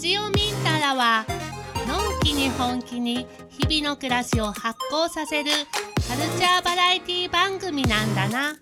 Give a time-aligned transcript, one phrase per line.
[0.00, 1.26] ジオミンタラは
[1.86, 5.50] のんきに本気に日々の暮らしを発酵させる
[6.08, 8.54] カルチャーバラエティ番組なんだな。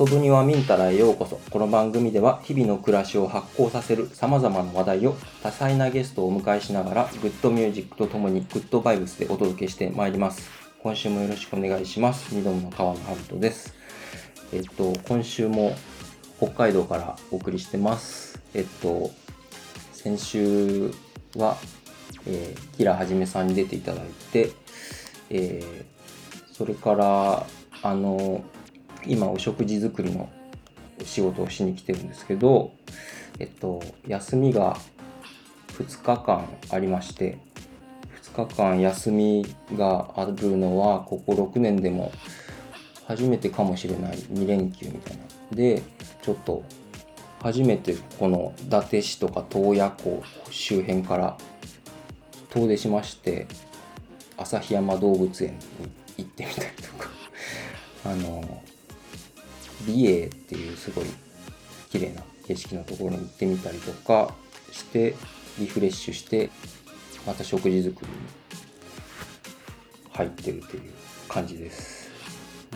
[0.00, 1.38] 遊ぶにはミンタラへようこそ。
[1.50, 5.14] この番組では日々の暮らしを発酵させるさまざまな話題を
[5.44, 10.50] 多彩なゲストをお迎えしながらグッドミュージックとともにグッドバイブスでお届けしてまいります。
[10.82, 12.34] 今週もよろしくお願いします。
[12.34, 13.80] 二度の川野春人です。
[14.52, 15.74] えっと今週も
[16.36, 18.38] 北海道からお送りしてます。
[18.52, 19.10] えっと
[19.92, 20.90] 先週
[21.36, 21.56] は、
[22.26, 24.50] えー、キラはじめさんに出ていただいて、
[25.30, 27.46] えー、それから
[27.82, 28.44] あの
[29.06, 30.28] 今お食事作りの
[31.02, 32.72] 仕事をしに来てるんですけど、
[33.38, 34.76] えっと、休みが
[35.68, 37.38] 2日間ありまして
[38.34, 42.12] 2日間休みがあるのはここ6年でも
[43.12, 45.22] 初めてかもしれない2連休みたいな。
[45.54, 45.82] で
[46.22, 46.64] ちょっと
[47.42, 51.36] 初めてこの伊達市とか洞爺湖周辺から
[52.48, 53.46] 遠出しまして
[54.38, 55.58] 旭山動物園に
[56.18, 57.10] 行ってみたりとか。
[58.04, 58.62] あの
[59.86, 61.04] 美瑛っていうすごい
[61.90, 64.34] 綺麗な景色のところに行ってみたりとか
[64.72, 65.14] して
[65.58, 66.50] リフレッシュして
[67.26, 68.16] また食事作りに
[70.12, 70.92] 入ってるという
[71.28, 72.01] 感じです。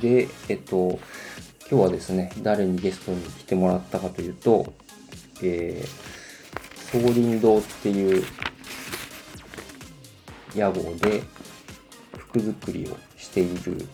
[0.01, 0.99] でえっと
[1.71, 4.73] 今日はですね誰にゲストに来てもらったかというと
[5.43, 8.25] えー、総林堂っていう
[10.55, 11.23] 屋号で
[12.17, 13.87] 服作りをしている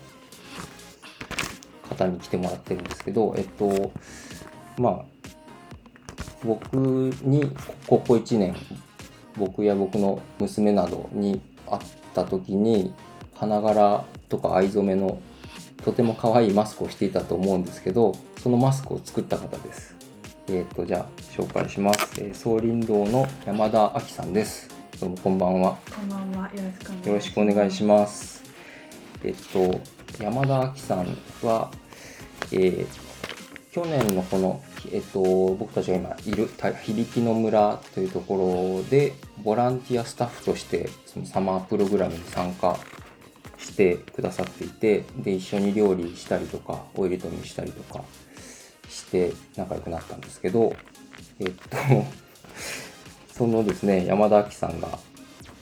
[1.88, 3.92] 方に来てもらってるんですけど、えっと、
[4.78, 5.04] まあ、
[6.44, 7.50] 僕に
[7.86, 8.54] ここ1年、
[9.36, 11.82] 僕や僕の娘などに会っ
[12.14, 12.94] た時に、
[13.34, 15.20] 花柄とか藍染めの
[15.84, 19.96] とても可愛いマスクをしていたと思うんですけど、そのマスクを作った方です。
[20.48, 22.20] えっ、と、じゃあ、紹介します。
[22.20, 24.68] えー、総林堂の山田亜紀さんです。
[25.00, 25.78] どうもこんばんは。
[25.94, 26.50] こんばんは。
[26.54, 26.62] よ
[27.12, 28.44] ろしくお願いします。
[29.24, 29.80] えっと、
[30.22, 31.70] 山田亜紀さんは、
[32.52, 32.86] えー、
[33.72, 34.62] 去年のこの、
[34.92, 35.20] えっと、
[35.54, 42.78] 僕たちが今いる響の村というところでボランティアスタッフとしてそのサマープログラムに参加
[43.62, 48.02] してくださっていてで一緒に料理したりとかオイルトミしたりとか
[48.88, 50.74] して仲良くなったんですけど
[51.38, 51.76] えっと
[53.32, 54.98] そのですね山田亜紀さんが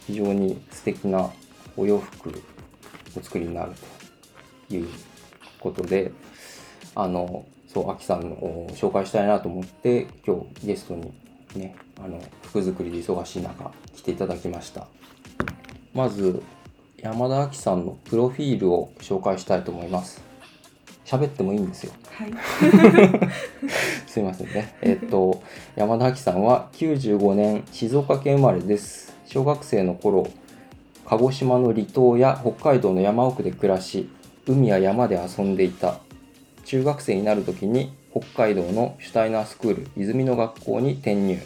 [0.07, 1.31] 非常に素敵な
[1.77, 3.73] お洋服を作りになる
[4.69, 4.89] という
[5.61, 6.13] ことで
[6.95, 11.13] あのそうアキさんを紹介したいなと思って今日ゲストに
[11.55, 14.89] ねあの服作りで忙しい中来ていただきました。
[15.93, 16.43] まず
[17.03, 20.23] 山田亜紀さんのプロフィールを紹介したいと思います。
[21.07, 21.93] 喋ってもいいんですよ。
[22.11, 22.33] はい。
[24.07, 24.75] すいませんね。
[24.83, 25.43] えっと
[25.77, 29.15] 山田亜紀さんは95年静岡県生まれです。
[29.27, 30.29] 小学生の頃
[31.07, 34.11] 鹿児島の離島や北海道の山奥で暮らし
[34.47, 36.01] 海や山で遊んでいた。
[36.67, 41.39] 中学生になる時に北海道のシュタイナースクール泉の学校に転入。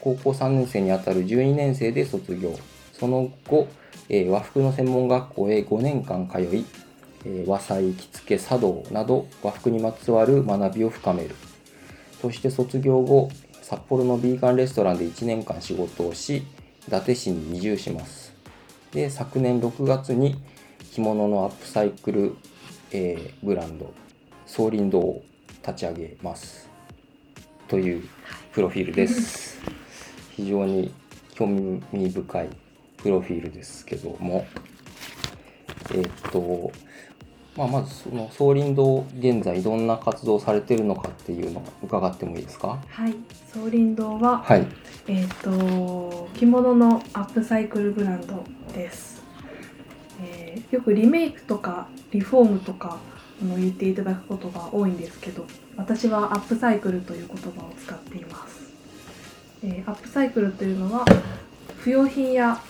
[0.00, 2.52] 高校3年生にあたる12年生で卒業。
[2.92, 3.68] その後、
[4.08, 6.64] えー、和服の専門学校へ5年間通い、
[7.24, 11.34] えー、和裁着付け茶道など和服にまつわる学びを深める。
[12.20, 13.30] そして卒業後
[13.62, 16.44] 札幌のビーガンレストランで1年間仕事をし
[16.86, 18.34] 伊達市に移住します。
[18.92, 20.36] で昨年6月に
[20.92, 22.36] 着物のアップサイクル、
[22.92, 23.92] えー、ブランド
[24.46, 25.24] 総林堂を
[25.66, 26.68] 立ち上げます。
[27.68, 28.08] という
[28.52, 29.58] プロフィールです。
[30.36, 30.92] 非常に
[31.34, 32.63] 興味深い
[33.04, 34.46] プロフィールですけども。
[35.90, 36.72] えー、っと
[37.56, 42.82] まあ、まずその総林堂現在どんな活動されてるのかっていうのを伺ってもいいですか？
[42.88, 43.14] はい。
[43.52, 44.66] 総林堂は、はい、
[45.06, 48.42] えっ、と着物のアップサイクルブランド
[48.72, 49.22] です、
[50.20, 52.98] えー、よくリメイクとかリフォームとか
[53.40, 55.46] の言っていただくことが多いんですけど
[55.76, 58.72] 私はアップサイクルという言葉を使っています、
[59.62, 61.04] えー、アップサイクルというのは
[61.78, 62.60] 不要品や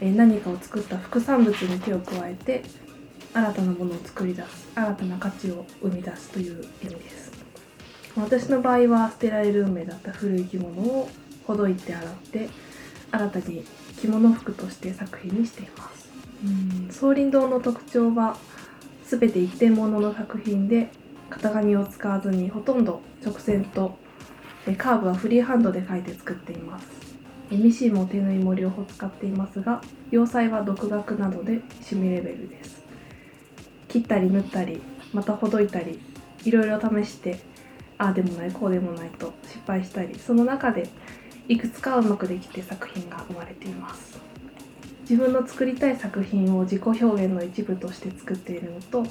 [0.00, 2.62] 何かを作った副産物に手を加えて
[3.34, 7.32] 新たなものを作り出す新たな価値を生み出すという意味です。
[8.16, 11.08] 私の場合は捨てられる運命だった古い着物を
[11.46, 12.48] ほどいて洗って
[13.10, 13.64] 新たに
[14.00, 16.08] 着物服として作品にしています。
[16.44, 16.92] うん。
[16.92, 18.36] 総林堂の特徴は
[19.04, 20.90] 全て一点物の作品で
[21.30, 23.96] 型紙を使わずにほとんど直線と
[24.76, 26.97] カーブはフリーハンドで描いて作っています
[27.56, 29.80] ミシンも手縫いも両方使っていますが
[30.10, 32.82] 洋裁は独学などで趣味レベルです。
[33.88, 35.98] 切ったり縫ったりまたほどいたり
[36.44, 37.40] いろいろ試して
[37.96, 40.88] ああでもないこうでもないと失敗したりその中で
[41.48, 44.20] いくつかうまくできて作品が生まれています。
[45.08, 49.06] 自分の作りたい作品を自己表現の一部として作っているのと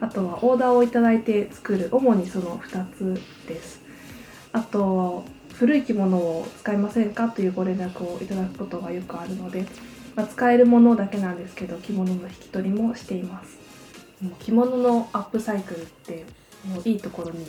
[0.00, 3.82] あとはオーダーをいただいて作る主にその2つです。
[4.52, 5.24] あと
[5.58, 9.66] 古い着物を使いませんかというご連絡をいただくことがよくあるので、
[10.14, 13.58] まあ、使えるものだけなんですけど着物の引き取りもしています。
[14.20, 16.24] もう着物のアップサイクルって
[16.64, 17.44] もういいところに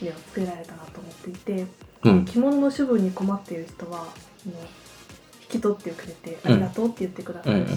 [0.00, 1.66] 目をつけられたなと思っていて
[2.04, 2.24] うん。
[2.24, 4.08] 着物の処分に困っている人はもう
[4.48, 4.81] 引
[5.58, 7.72] き取ってくれてありがとうって言ってくださるし、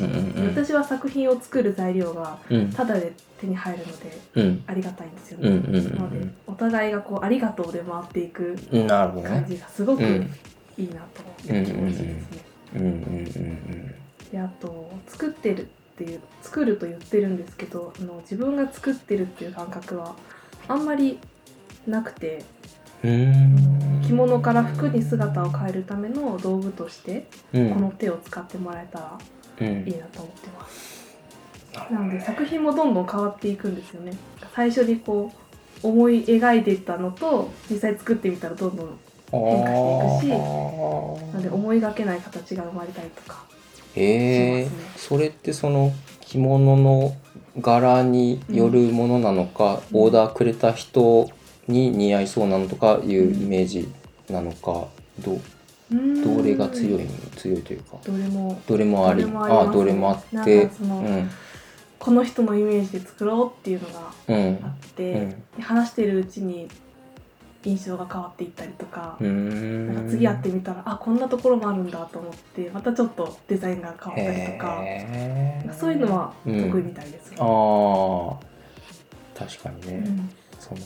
[0.47, 2.71] 私は作品を作る材料がうん。
[2.71, 4.63] タダで手に入るのでうん。
[4.67, 5.49] ありがたいんですよね。
[5.49, 5.55] な
[6.03, 8.55] のでお互いがこうありがとうで回っていく
[8.87, 9.45] 感ね。
[9.47, 10.29] じがすごくうん。
[10.77, 12.45] いいなと思って気持ちいいですね。
[12.75, 13.95] うんうんうん。
[14.31, 15.65] であと作ってるっ
[15.97, 20.15] ていう作ると言ってるんですけどあの自分が作ってるっていう感覚は
[20.67, 21.19] あんまり
[21.87, 22.43] なくて
[24.07, 27.69] 着物から服に姿を変えるための道具としてうん。
[27.71, 29.17] この手を使ってもらえたら
[29.61, 29.67] うん。
[29.87, 31.05] いいなと思ってます。
[31.91, 34.13] なので作品もどんどん変わっていくんですよね。
[34.55, 38.99] 最初にこう思い描いていったのと実際作ってみたらどんどん
[39.31, 43.43] 変化していくしなので思いがけない形が生まれたりとか
[43.95, 45.91] へえそれってその
[46.21, 47.15] 着物の
[47.59, 50.01] 柄によるものなのか、うん。
[50.01, 51.29] オーダーくれた人
[51.67, 53.89] に似合いそうなのとかいうイメージ
[54.29, 54.87] なのか、
[55.19, 55.39] ど
[55.89, 57.97] どれが強い強いというか。
[58.03, 59.21] どれもどれもあり。
[59.21, 60.69] どれもあどれもあって。
[61.97, 65.29] この人のイメージで作ろうっていうのがうんあって、うん。
[65.29, 66.67] で話してるうちに
[67.63, 75.73] 印象が変わっていったりとか,、なんか次会ってみたらあこんなところもあるんだと思ってまたちょっとデザインが変わったりとかへー。
[75.73, 77.37] そういうのは得うん意みたいですね。
[77.39, 80.29] ああ確かにね、うん。
[80.59, 80.81] その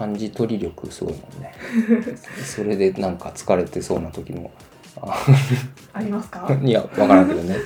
[0.00, 1.52] 感じ取り力すごいもんね。
[2.42, 4.50] それでなんか疲れてそうな時も。
[5.02, 5.26] あ
[5.92, 6.48] ありますか？
[6.64, 7.56] いや分からんけどね。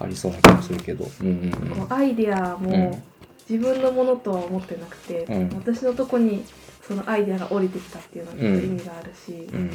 [0.00, 1.06] ありそうな気もするけど。
[1.20, 3.02] うんうんこうアイデアもうん。
[3.48, 5.50] 自分のものとは思ってなくて、うん。
[5.54, 6.44] 私のとこに
[6.88, 9.70] そのアイデアが降りてきたっていうのはちょっと意味があるし、うん。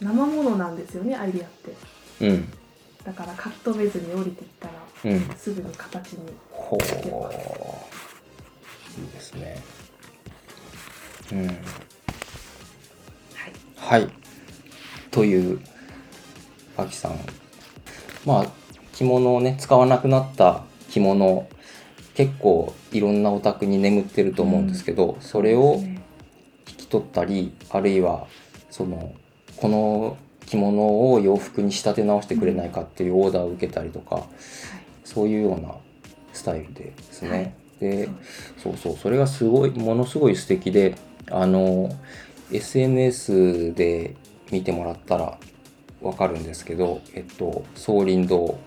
[0.00, 1.50] 生ものなんですよねアイデアっ
[2.18, 2.26] て。
[2.26, 2.48] うん。
[3.04, 4.74] だから書き留めずに降りてきたら
[5.04, 5.30] うん。
[5.38, 6.32] すぐに形に。
[6.50, 6.80] ほう。
[9.00, 9.81] いいですね
[11.30, 11.46] うん。
[11.46, 11.56] はい。
[13.76, 14.10] はい。
[15.10, 15.60] という
[16.76, 17.18] あきさん。
[18.24, 18.46] まあ
[18.92, 21.48] 着物をね使わなくなった着物
[22.14, 26.02] 結構いろんなお宅に眠ってると思うんですけど、それをそうですね。
[26.68, 28.26] 引き取ったりあるいは
[28.70, 29.14] その
[29.56, 30.16] この
[30.46, 34.26] 着物を洋服に仕立て直してくれないかっていうオーダーを受けたりとか、
[35.04, 35.74] そういうような
[36.32, 37.56] スタイルですね。
[37.80, 38.08] で
[38.58, 38.96] そうそう。
[38.96, 40.94] それがすごいものすごい素敵で
[41.32, 41.90] あの
[42.52, 44.14] SNS で
[44.50, 45.38] 見てもらったら
[46.00, 48.58] わかるんですけど、えっと、総林堂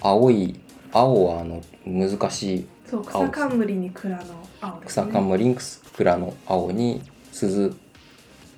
[0.00, 0.60] 青い
[0.92, 4.22] 青はあの難しいそう草冠に蔵の
[4.60, 5.02] 青ですね。
[5.02, 7.02] 草冠リンクス蔵の青に
[7.32, 7.74] 鈴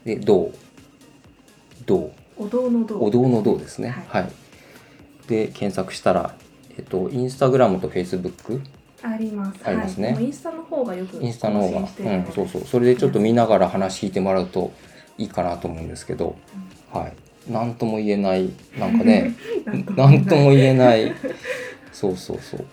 [0.05, 0.53] で銅
[1.87, 3.01] 銅お堂の堂。
[3.01, 3.89] お堂の銅ですね。
[3.89, 4.33] ははい、
[5.29, 6.35] で検索したら
[6.77, 8.61] えっとインスタグラムとフェイスブック
[9.13, 9.61] あります。
[9.65, 10.13] ありますね。
[10.13, 11.87] はい、インスタの方がよくインスタの方が、うん、
[12.33, 12.63] そうそう。
[12.63, 14.73] それでちょっと見ながら話聞いてもらうと
[15.19, 16.37] いいかなと思うんですけど、
[16.93, 17.13] はい。
[17.51, 19.35] 何とも言えないなんかね。
[19.97, 21.13] 何 とも言えない。
[21.93, 22.65] そうそうそう。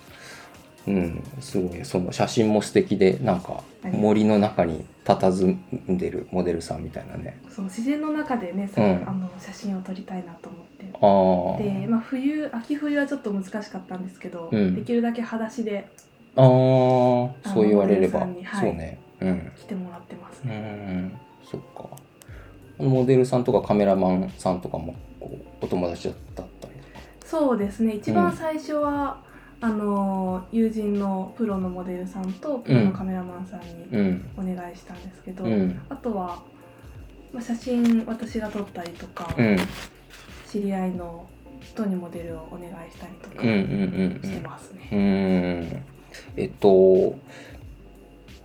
[0.88, 1.24] うん。
[1.40, 1.86] すごい。
[1.86, 7.40] その写真も素敵でなんか森の中に佇んでるモデルさんみたいなね。
[7.50, 9.04] そう自然の中でね、さうん。
[9.08, 10.58] あの写真を撮りたいなと思
[11.58, 11.64] って。
[11.64, 14.76] で、まあ、冬秋冬はちょっと難しかったんですけど、うん。
[14.76, 15.88] できるだけ裸足で
[16.36, 18.30] あーそう言われれば、はい。
[18.60, 19.00] そうね。
[19.22, 19.52] うん。
[19.56, 21.90] 来てもらってますうね、んそっか。
[22.78, 26.74] モデルさんとかカメラマンさんとかもこうお友達だったり
[27.24, 27.96] そうですね。
[27.96, 29.18] 一番最初は、
[29.62, 34.30] あの友人のプロのモデルさんとプロのカメラマンさんにうん。
[34.38, 35.80] お願いしたんですけど、うん。
[35.90, 36.42] あとは、
[37.32, 39.58] まあ、写真私が撮ったりとか、うん。
[40.50, 41.28] 知り合いの
[41.62, 44.90] 人にモデルをお願いしたりとかうんうんうんうしてんますね。
[44.92, 45.84] うーん
[46.36, 47.16] えっと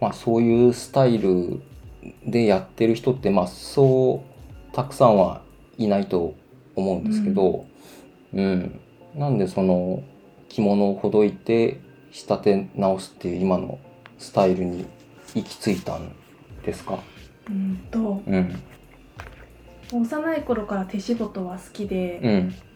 [0.00, 1.60] まあそういうスタイル
[2.26, 4.24] でやってる人ってまあそ
[4.70, 5.42] うたくさんは
[5.76, 6.34] いないと
[6.76, 7.66] 思うんですけど、
[8.32, 8.80] うん。
[9.14, 10.02] なんでその
[10.48, 11.80] 着物をほどいて
[12.12, 13.78] 仕立て直すっていう今の
[14.18, 14.86] スタイルに
[15.34, 16.12] 行き着いたん
[16.64, 16.98] ですか？
[17.48, 18.62] うんとうん。
[19.92, 22.20] 幼い頃から手仕事は好きで、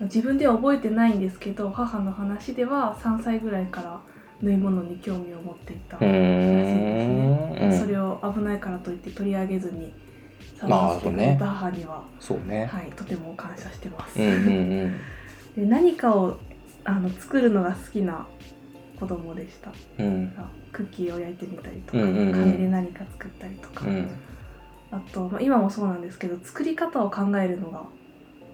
[0.00, 0.06] うん。
[0.06, 4.00] 自分では覚えてないんですけど母の話では3歳ぐらいから
[4.42, 9.94] 縫い物に興味を持っていたうーんう危ないからといって取り上げずに
[10.68, 14.20] まあ触らせてくれた母には、そうね、はい、とても感謝してます。
[14.20, 14.96] うんうんうん。
[15.56, 16.38] で何かを
[16.84, 18.26] あの作るのが好きな
[18.98, 19.72] 子供でした。
[19.98, 20.32] うん。
[20.72, 22.32] クッキーを焼いてみたりとか、うんうんうん。
[22.32, 24.08] 紙で何か作ったりとか、うん。
[24.90, 27.86] あと、まあ、今もそうなんですけど作り方を考えるのが好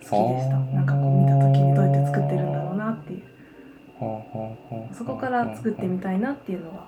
[0.00, 0.58] きでした。
[0.74, 3.22] なんかこう見た時にどうやって作ってるんだろうなっていう
[4.00, 6.86] そこから作ってみたいなっていうのが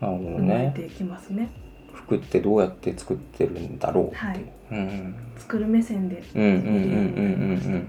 [0.00, 1.50] 生まれてきますね
[1.92, 7.86] 服ってどうやって作ってるんだろうって、はいうん作る目線で、うんうんうん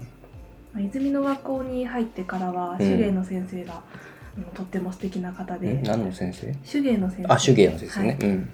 [0.76, 3.84] うん、泉の学校に入ってからは手芸の先生が、
[4.38, 8.50] あのとっても素敵な方で何の先生手芸の先生あ手芸の先生ね、はいうん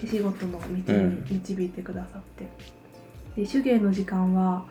[0.00, 4.64] 手仕事の道に導いてくださって、で手芸の時間は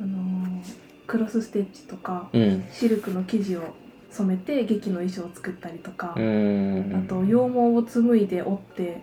[0.00, 3.74] あのークロスステッチとかうんシルクの生地を
[4.14, 7.04] 染めて劇の衣装を作ったりとか、うん。
[7.04, 9.02] あと羊毛を紡いで織って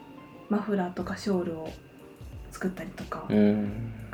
[0.49, 1.69] マフラーとかショールを
[2.51, 3.27] 作ったりとか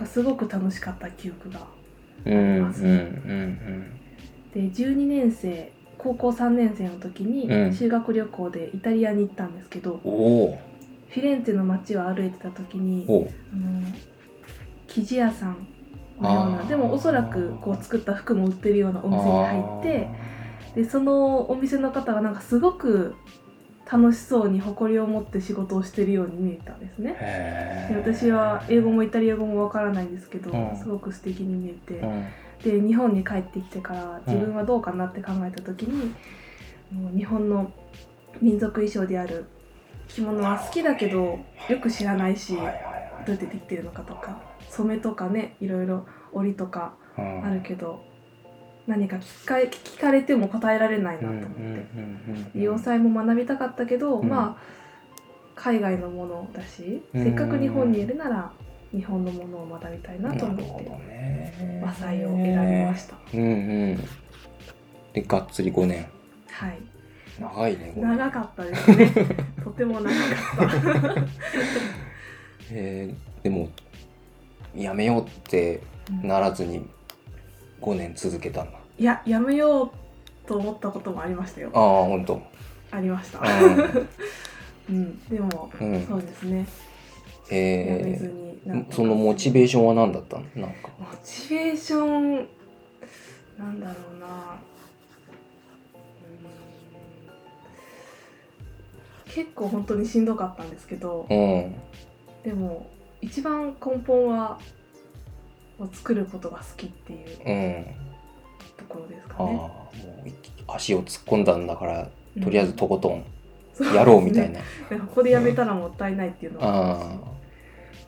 [0.06, 1.68] すごく楽しかった記憶が
[2.26, 4.00] うんうんうん
[4.54, 7.74] で12年生高校3年生の時にうん。
[7.74, 13.12] 修学旅行でイタリアに行ったんですけど、フィレンツェの街を歩いてた時にあ
[13.56, 13.82] の
[14.88, 15.68] 生地屋さん
[16.20, 20.10] のようなでもおそらくこう作った服も売ってるようなお店に入って
[20.76, 23.16] でそのお店の方がなんかすごく
[23.90, 27.16] 楽しそうに誇りを持って仕事をしてるように見えたんですね。
[27.20, 30.78] へで私は英語もイタリア語もわからないんですけど、うん。
[30.78, 32.26] すごく素敵に見えて、うん。
[32.82, 36.14] で日本に帰ってきてから自分はどうかなって考えた時に、
[36.92, 37.72] もう日本の
[38.42, 39.46] 民族衣装である
[40.10, 48.04] 着物は好きだけどよく知らないし、どうやってできてるのかとか染めとかねいろいろ織りとかはいあるけど、
[48.88, 52.62] 何か聞か聞かれても答えられないなとうん思って、うんうん。
[52.62, 54.30] 洋裁も学びたかったけど、うん。
[54.30, 54.78] まあ
[55.56, 57.24] 海外のものだし、うん。
[57.24, 58.52] せっかく日本にいるなら
[58.94, 63.18] 日本のものを学びたいなと思って和裁を選びました。
[63.34, 63.46] うんう
[63.94, 63.98] ん。
[65.14, 66.06] でがっつり5年。
[66.50, 66.78] はい。
[67.40, 68.18] 長いね5年。
[68.18, 69.12] 長かったですね。
[69.64, 71.22] とても長かった。
[72.72, 73.70] えーでも
[74.76, 75.82] やめようって
[76.22, 76.86] ならずに
[77.82, 79.92] 5年続けたんだいややめよう
[80.48, 81.70] と思ったこともありましたよ。
[81.74, 82.42] ああ本当。
[82.92, 83.40] ありました。
[83.44, 83.48] あ
[84.90, 85.20] うん。
[85.28, 86.06] でも、うん。
[86.08, 86.66] そうですね。
[87.50, 88.32] ーやめず
[88.66, 90.44] えーそのモチベーションは何だったの？
[90.56, 90.90] なんか。
[91.00, 92.48] モチベーション
[93.58, 94.28] なんだろうな。
[99.26, 99.32] うん。
[99.34, 101.26] 結構本当にしんどかったんですけど。
[101.30, 101.76] うん。
[102.44, 102.88] でも
[103.22, 104.60] 一番根本は
[105.80, 107.86] を作ることが好きっていううん。
[108.78, 109.54] ところですかね。
[109.54, 109.90] も
[110.26, 112.44] う足を突っ込んだんだからうん。
[112.44, 113.26] とりあえずとことん
[113.94, 117.18] やろうみたいな、ですねここでやめたらもったいないっていうのがああ。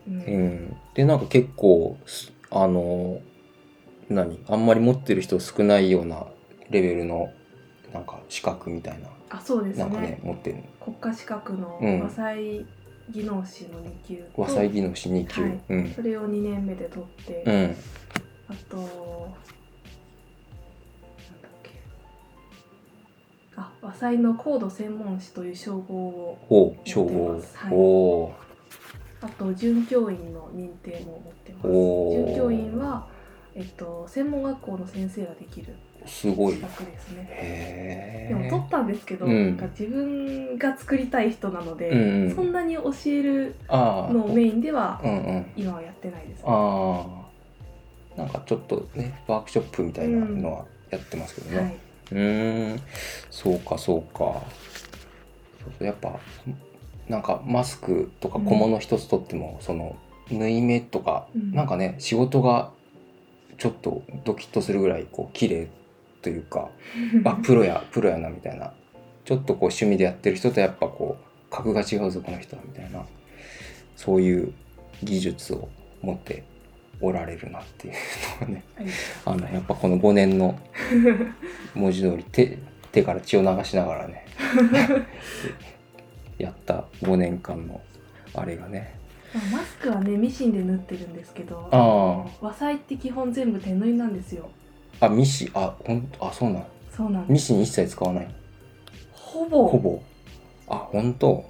[0.07, 0.15] うん。
[0.15, 3.19] うん、でなんか結構すあの
[4.09, 6.25] 何あんまり持ってる人少ないような
[6.69, 7.31] レベルの
[7.93, 9.09] なんか資格みたいな。
[9.31, 11.99] あそうですなんかねね持ってる国家資格のうん。
[12.01, 12.65] 和裁
[13.09, 14.17] 技能士の2級。
[14.17, 15.59] と、和裁技能士2級、はい。
[15.69, 15.93] うん。
[15.93, 17.75] それを2年目で取って、うん。
[18.49, 18.87] あとなん
[21.41, 21.71] だっけ。
[23.55, 27.57] あ和裁の高度専門士という称号をお称号、持ってます。
[27.57, 27.73] はい。
[27.73, 28.33] お
[29.21, 31.67] あと准教員の認定も持ってます。
[31.67, 33.07] 准教員は、
[33.53, 35.75] えっと、専門学校の先生ができる
[36.09, 36.55] すごい。
[36.55, 37.27] ですね。
[37.29, 39.57] へえでも取ったんですけど、うん。
[39.57, 42.35] なんか自分が作りたい人なので、うんうん。
[42.35, 45.45] そんなに教えるのをメインではうんうん。
[45.55, 46.43] 今はやってないです、ね。
[46.45, 47.05] あ
[48.15, 51.79] あなんかちょっとねワークショップみたいなのはやってますけどね、はい、
[52.11, 52.81] うーん。
[53.29, 54.17] そうかそうか。
[54.17, 55.83] そうそう。
[55.85, 56.19] やっぱ
[57.07, 59.95] なんかマスクとか小物一つとっても、その
[60.29, 61.51] 縫い目とか、うん。
[61.51, 62.71] なんかね仕事が
[63.57, 65.67] ちょっとドキッとするぐらいこう綺麗
[66.21, 66.69] というか
[67.25, 68.73] あプロやプロやなみたいな。
[69.25, 73.05] ちょっとこう趣味でやってる人とやっぱこう格が違うぞこの人はみたいな。
[73.95, 74.53] そういう
[75.03, 75.69] 技術を
[76.01, 76.43] 持って
[77.01, 77.93] おられるなっていう
[78.41, 78.63] のがね。
[78.75, 78.87] はい。
[79.25, 80.57] あのやっぱこの5年の
[81.75, 82.57] 文字通り手
[82.91, 84.25] 手から血を流しながらね
[86.39, 87.81] やった5年間の
[88.33, 88.95] あれがね。
[89.33, 92.25] まあマスクはねミシンで縫ってるんですけどあ。
[92.41, 94.49] 和裁って基本全部手縫いなんですよ
[95.01, 96.63] あミシあほんあそうなん。
[96.91, 97.31] そうなんです。
[97.31, 98.27] ミシン一切使わない。
[99.13, 99.67] ほぼ。
[99.67, 100.01] ほぼ。
[100.67, 101.43] あ本当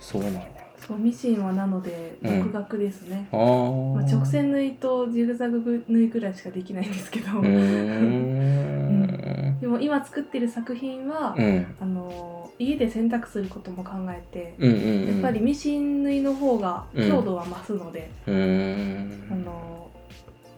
[0.00, 0.40] そうなんや。
[0.86, 2.44] そうミシンはなのでうん。
[2.44, 3.94] 独学ですね、あー。
[3.94, 9.58] まあ、直線縫いとジグザグ縫いぐらいしかできないんですけど、うーん。
[9.60, 11.66] でも今作ってる作品は、うん。
[11.80, 14.80] あの家で洗濯することも考えて、うんうんう
[15.12, 15.14] ん。
[15.14, 19.28] やっぱりミシン縫いの方がうん強度は増すので、うーん。
[19.32, 19.75] あの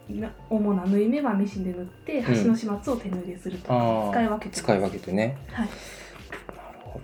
[0.08, 4.10] な主な縫い目はミシンで縫って端の始末を手縫いでするとか、あー。
[4.10, 5.38] 使い分けて使い分けてね。
[5.52, 5.72] はい、な
[6.72, 7.00] るほ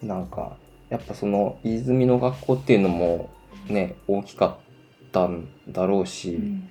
[0.00, 0.06] ど。
[0.06, 0.56] なんか
[0.88, 3.30] やっぱその飯泉の学校っていうのも
[3.68, 6.70] ね大きかったんだろうし、うん。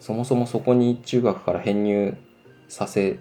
[0.00, 2.16] そもそもそこに中学から編入
[2.68, 3.20] させ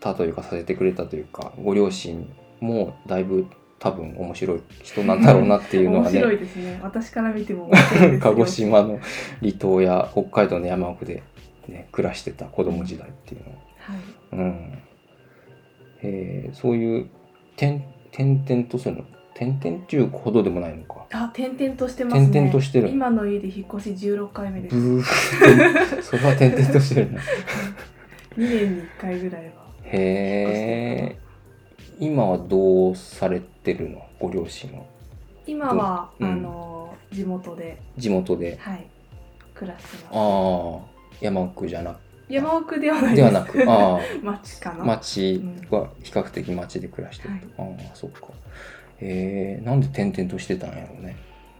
[0.00, 2.28] たというかさせてくれたというかご両親
[2.60, 3.46] もだいぶ
[3.78, 6.18] 多分面白い人なんだろうなっていうのはね。
[6.18, 6.80] 面白いですね。
[6.82, 7.70] 私から見ても
[8.20, 8.98] 鹿児島の
[9.40, 11.22] 離島や北海道の山奥で、
[11.68, 13.58] ね、暮らしてた子供時代っていうのは。
[13.78, 13.98] はい。
[14.32, 14.78] うん。
[16.02, 17.06] えーそういう
[17.56, 19.04] 点点々とするの？
[19.34, 21.04] 点々っていうほどでもないのか。
[21.12, 22.22] あ転々としてますね。
[22.24, 22.88] 転々としてる。
[22.88, 25.02] 今の家で引っ越し16回目です。
[26.02, 27.20] それは点々としてるな。
[27.20, 27.24] 2
[28.38, 29.50] 年に1回ぐらいは
[29.84, 31.18] へえ
[31.98, 34.02] 今はどうされてるの？
[34.20, 34.84] ご両親は。
[35.46, 36.26] 今は、う？
[36.26, 36.32] ん。
[36.32, 37.80] あの地元で。
[37.96, 38.56] 地元で。
[38.60, 38.86] はい。
[39.54, 40.06] 暮らしてます。
[40.12, 40.80] ああ
[41.20, 41.96] 山奥じゃな
[42.28, 44.00] 山奥ではないではなくああ。
[44.22, 48.28] 町かな、町は比較的町で暮らしてると、ああそっか。
[48.98, 51.16] へえなんで転々としてたんやろうね。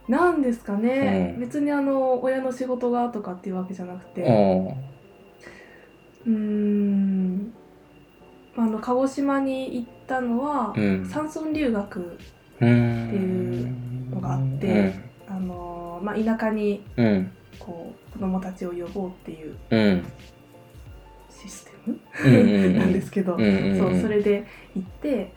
[0.07, 1.41] なんですかね、うん。
[1.41, 4.23] 別にあの親の仕事がとかっていうわけじゃなくて。
[4.23, 4.27] あ。
[6.25, 7.53] うーん
[8.57, 11.07] あの鹿児島に行ったのは、あうん。
[11.07, 14.95] 山村留学っていうのがあって
[15.27, 16.83] あの、まあ、田舎に
[17.59, 20.05] こう子供たちを呼ぼうっていううん。
[21.29, 21.99] システム、
[22.79, 23.43] なんですけど、そ
[23.87, 24.45] うそれで
[24.75, 25.31] 行って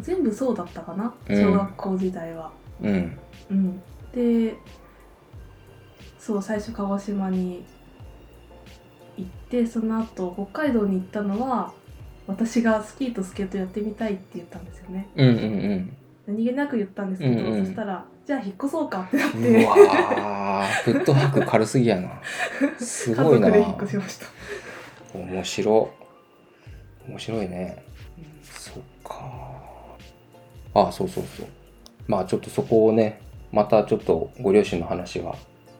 [0.00, 1.36] 全部そうだったかなうん。
[1.36, 2.50] 小学校時代は。
[2.82, 3.18] うん。
[3.50, 3.82] うん、
[4.14, 4.56] で
[6.18, 7.66] そう最初鹿児島に
[9.16, 11.72] 行ってその後北海道に行ったのは
[12.26, 15.08] 私がスキーとスケートやってみたいって言ったんですよね。
[15.14, 15.96] うんうん
[16.26, 17.66] 何気なく言ったんですけど、うんうん。
[17.66, 19.64] そしたらじゃあ引っ越そうかってなっうんて。
[19.64, 22.20] うわーフットワーク軽すぎやな。
[22.78, 23.54] す家ごいな。
[23.54, 24.26] 引っ越しました、
[25.18, 25.90] 面白
[27.06, 27.84] 面白いね。
[28.42, 29.20] そっか。
[30.72, 31.46] あそうそうそう。
[32.08, 33.20] まあちょっとそこをね
[33.52, 35.36] またちょっとご両親の話は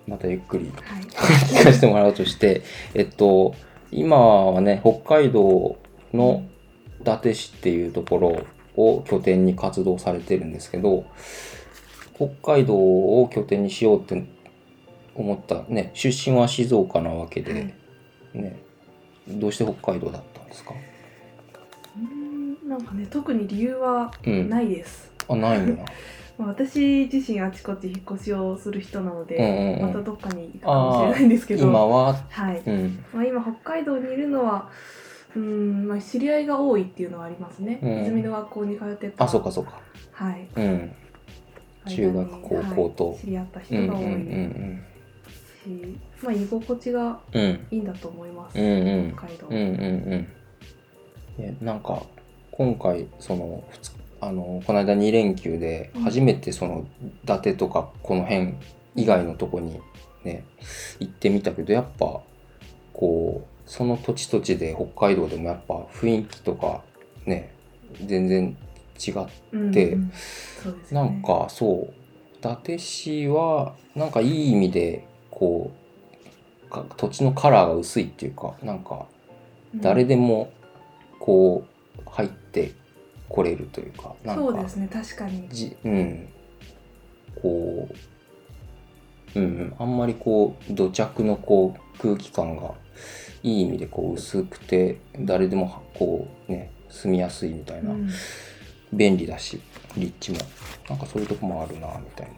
[0.06, 1.02] またゆっくりはい。
[1.02, 2.62] 聞かせてもらうとして
[2.94, 3.54] えっと
[3.90, 5.76] 今はね北海道
[6.12, 6.44] の
[7.00, 11.04] 伊達市っていうところを拠点に活動されてるんですけど
[12.16, 14.24] 北海道を拠点にしようって
[15.14, 17.74] 思ったね出身は静岡なわけで、はい。
[18.34, 18.60] ね
[19.28, 20.74] どうして北海道だったんですか？
[21.96, 24.48] うーんなんかね特に理由はうん。
[24.50, 25.82] ないです、あないんだ。
[25.82, 25.92] まあ、
[26.36, 31.64] 私自身あちこち引っ越しをする人なので、またどっかに行くかもしれないんですけど。
[31.64, 32.14] 今は？
[32.28, 33.04] はい、うん。
[33.12, 34.68] まあ、今北海道にいるのは
[35.36, 38.02] うん、まあ、知り合いが多いっていうのはありますね、うん。
[38.02, 39.24] 泉の学校に通ってた。
[39.24, 39.80] あそうかそうか。
[40.12, 40.48] はい。
[40.56, 40.92] うん。
[41.86, 43.08] 中学高校と。
[43.10, 44.84] はい知り合った人が多いし、うん
[46.22, 50.28] まあ居心地がいいんだと思います、北海道、うんうん
[51.38, 51.42] うん。
[51.44, 52.02] ねなんか
[52.50, 53.92] 今回そのふつ
[54.24, 56.02] あのこの間2連休でうん。
[56.02, 58.54] 初めてその伊達とかこの辺
[58.96, 59.80] 以外のとこに
[60.24, 60.44] ね
[61.00, 62.20] 行ってみたけどやっぱ
[62.92, 66.82] こうその土地土地で北海道でもやっぱ雰囲気とか
[67.26, 67.54] ね
[68.06, 68.56] 全然
[68.98, 69.14] 違っ
[69.52, 70.12] うんでうん。
[70.62, 71.10] そうですよね。
[71.10, 71.94] なんかそう
[72.38, 75.84] 伊達市はなんかいい意味でこう
[76.74, 79.06] か土地のカラーが薄いっていうかなんか
[79.76, 80.52] 誰でも
[81.18, 81.64] こ
[81.98, 82.72] う入って
[83.28, 85.48] これるというかなんかそうですね確かに。
[85.50, 86.28] じうん。
[87.40, 87.88] こ
[89.34, 89.74] ううんうん。
[89.78, 92.74] あんまりこう土着のこう空気感が
[93.42, 98.10] いい意味でこう薄くて誰でもはこうね住みやすいみたいな、うん。
[98.92, 99.60] 便利だし
[99.96, 100.38] 立地も。
[100.88, 102.34] なんかそういうとこもあるなみたいな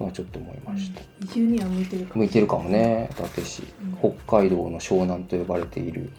[0.00, 2.18] のはちょっと思いました、移住には向いてるかも。
[2.20, 3.62] 向いてるかもね伊達市
[4.02, 4.14] うん。
[4.24, 6.10] 北海道の湘南と呼ばれている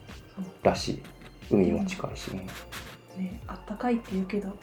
[0.64, 1.02] らしい。
[1.50, 2.46] 海も近いしね、
[3.18, 4.58] ねあったかいって言うけど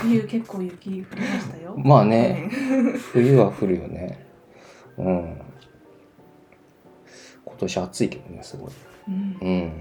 [0.00, 1.74] 冬結構雪降りましたよ。
[1.78, 2.98] まあねうん。
[2.98, 4.18] 冬は降るよね。
[4.98, 5.40] うん。
[7.44, 8.70] 今年暑いけどねすごい。
[9.08, 9.38] うん。
[9.40, 9.72] うん。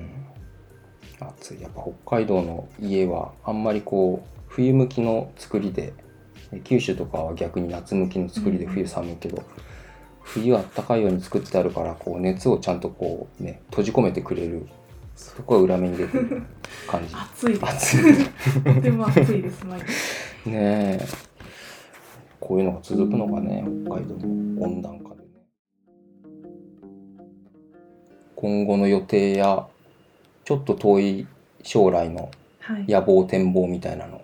[1.20, 1.62] 暑い。
[1.62, 5.94] やっぱ北海道の家はあんまりこう冬向きの作りで
[6.52, 8.72] え九州とかは逆に夏向きの作りでうん。
[8.72, 9.44] 冬寒いけど、
[10.22, 14.68] 冬あったかいように作ってあるからこう熱をちゃんとこうね閉じ込めてくれる
[15.20, 16.44] そこは裏目に出てる
[16.88, 17.14] 感じ。
[17.14, 17.60] 暑い。
[17.62, 18.74] 暑い。
[18.76, 20.50] とても暑いです毎日。
[20.50, 21.08] ねえ。
[22.40, 25.28] こういうのが続くのがね北海道の温暖化でね。
[28.36, 29.68] 今後の予定や
[30.46, 31.28] ちょっと遠い
[31.64, 34.22] 将来のはい、野望展望みたいなの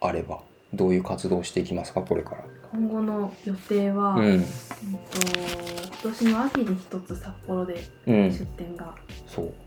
[0.00, 0.40] あれば
[0.72, 2.44] どういう活動をしていきますかこれから。
[2.72, 4.24] 今後の予定は、うん。
[4.24, 8.30] うんと今年の秋に一つ札幌でうん。
[8.30, 8.94] 出店が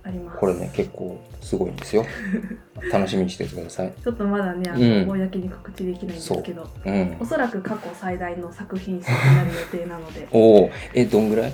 [0.05, 0.39] あります。
[0.39, 2.05] これね結構すごいんですよ。
[2.91, 3.91] 楽しみにしててください。
[4.01, 6.91] ちょっとまだね、あうの、ん公に告知できないんですけど、う。
[6.91, 7.17] ん。
[7.19, 11.53] おそらく過去最大の作品数になる予定なので、おおえどんぐらい？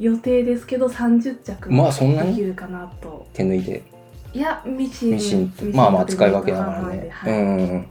[0.00, 2.34] 予定ですけど30着まあそんなに？
[2.34, 3.28] できるかなと。
[3.32, 3.82] 手抜いで
[4.32, 5.10] いや、ミシン。
[5.12, 7.32] ミシンまあまあ使い分けだからね、はい。
[7.32, 7.86] うんうん。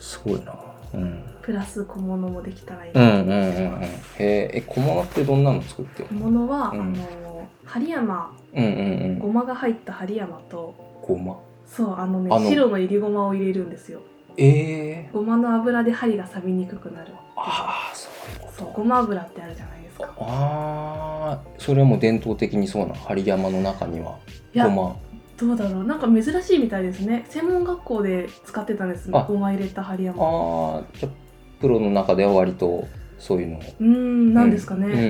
[0.00, 0.52] すごいな。
[0.94, 3.22] うんプラス小物もできたらいいな。
[3.22, 4.62] んと思ってます。
[4.66, 6.80] 小物ってどんなの作ってる小物は、うん。
[6.80, 8.36] あの針山。
[8.54, 8.74] うんうんう
[9.08, 9.18] ん。
[9.18, 11.38] ごまが入った針山とごま。
[11.66, 14.00] そうあのね白の入りごまを入れるんですよ。
[14.36, 17.12] ええごまの油で針が錆びにくくなる。
[17.36, 18.08] ああそ
[18.42, 20.08] ういうそうことごま油ってあるじゃないですか。
[20.18, 24.18] ああそれはもう伝統的にそうな針山の中には。
[24.54, 24.96] ごま。
[25.36, 25.84] どうだろう。
[25.84, 27.24] なんか珍しいみたいですね。
[27.28, 29.08] 専門学校で使ってたんです。
[29.12, 29.24] あ。
[29.28, 30.18] ごま入れた針山。
[30.18, 31.12] うああじゃあ
[31.60, 33.58] プロの中では割とそういうの。
[33.58, 35.00] をーんなんですかね、うんうんう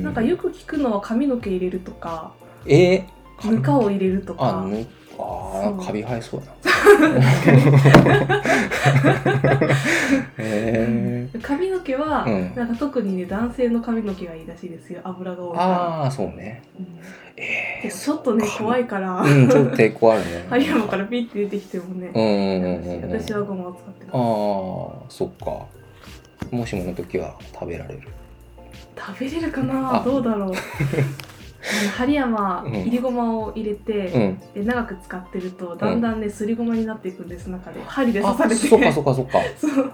[0.00, 2.32] ん、なんかよく聞くのは髪の毛入れるとか。
[2.66, 3.04] え？
[3.38, 4.60] ー、ぬかを入れるとか。
[4.60, 4.86] あぬ
[5.18, 6.52] あカビ生えそうやな。
[10.38, 12.54] へえ髪の毛は、うん。
[12.54, 15.00] なんか特にね男性の髪の毛がいいらしいですよ。
[15.04, 16.62] 油が多いから、ああそうね。
[16.78, 16.86] うん。
[17.36, 20.46] えでちょっとね髪怖いから、えうんちょっと抵抗あるね。
[20.50, 23.10] 針山からピッて出てきてもね、うんうんうんうん。
[23.20, 24.14] 私はごまを使ってます。
[24.14, 25.66] ああそっか
[26.50, 28.02] もしもの時は食べられる。
[28.96, 30.00] 食べれるかな？
[30.00, 30.04] あ。
[30.04, 30.52] どうだろう。
[31.96, 32.72] 針山うん。
[32.72, 34.38] 入りごまを入れて、うん。
[34.54, 37.48] で長く使ってるとだんだんねすりごまになっていくんです。
[37.48, 37.80] 中で。
[37.84, 38.68] 針で刺あされて。
[38.68, 39.38] そっかそっかそっか。
[39.58, 39.92] そう。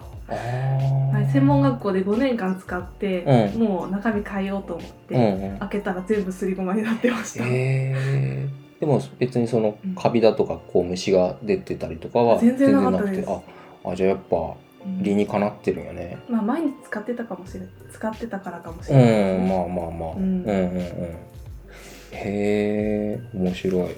[1.32, 3.22] 専門学校で5年間使って、
[3.54, 3.62] うん。
[3.62, 5.58] もう中身変えようと思って、うんうん。
[5.60, 9.94] 開けたら全部すりごまになってました、えー、でも別にそのうん。
[9.94, 13.30] カビだとかこう虫が出てたりとかは全然なかったです。
[13.30, 13.40] あ
[13.90, 14.44] あじゃあやっぱうん
[14.84, 16.18] 理にかなってるんよね。
[16.28, 19.06] まあ毎日使ってたかもしれない使ってたからかもしうれない。
[19.06, 20.20] ですね、んまあまあまあ、うん。
[20.20, 20.82] うんうんうん。
[22.12, 23.94] へえ面白い。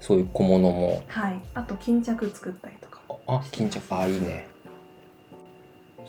[0.00, 1.02] そういう小物も。
[1.08, 1.40] はい。
[1.54, 3.82] あと巾着作ったりとかもあ巾着。
[3.94, 4.46] あいいね。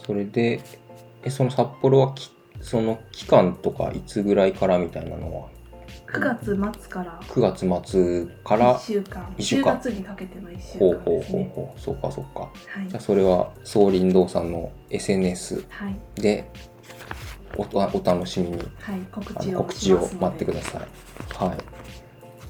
[0.06, 0.62] それで
[1.24, 2.32] えその札幌はき
[2.62, 5.48] その期間とかいつぐらいからみたいなのは？
[6.14, 6.46] 9月
[6.80, 7.20] 末から。
[7.22, 9.36] 9月末から1週間。
[9.38, 9.74] 一週間。
[9.74, 11.80] 10月にかけての1週ほうほうほう間ですねほう。
[11.80, 12.40] そうかそうか。
[12.42, 12.50] は
[12.86, 12.90] い。
[12.90, 16.22] じゃあそれは総林堂さんの SNS はい。
[16.22, 16.50] で
[17.58, 18.58] おお楽しみに。
[18.58, 20.82] はい告あ知告知を待ってください。
[21.36, 21.58] はい。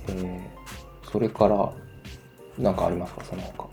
[0.09, 1.71] えー、それから
[2.57, 3.23] 何かありますか？
[3.25, 3.67] その他。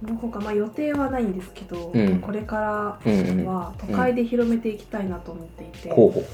[0.00, 2.20] その他まあ予定はないんですけど、うん。
[2.20, 3.46] これからうんうん。
[3.46, 6.24] は都会で広めていきたいなと思っていて、候補。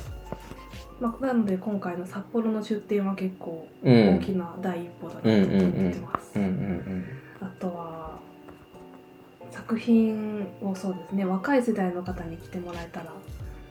[1.04, 4.16] まあ、なので今回の札幌の出店は結構うん。
[4.16, 7.04] 大きな第一歩だなと思ってます、うんうん
[7.40, 8.18] あとは
[9.50, 13.12] 作品をそうですね若い世代の方に来てもらえたら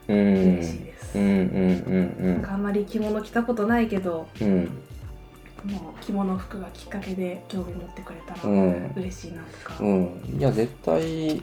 [0.10, 0.18] うん。
[0.18, 0.54] うん。
[0.58, 4.48] 嬉しいです、あんまり着物着たことないけどうん。
[4.48, 4.52] う
[5.68, 5.72] ん。
[5.72, 10.36] もう着物服がきっかけで興味持ってくれたらうん嬉しいなとか、うん。
[10.38, 11.42] いや、絶対、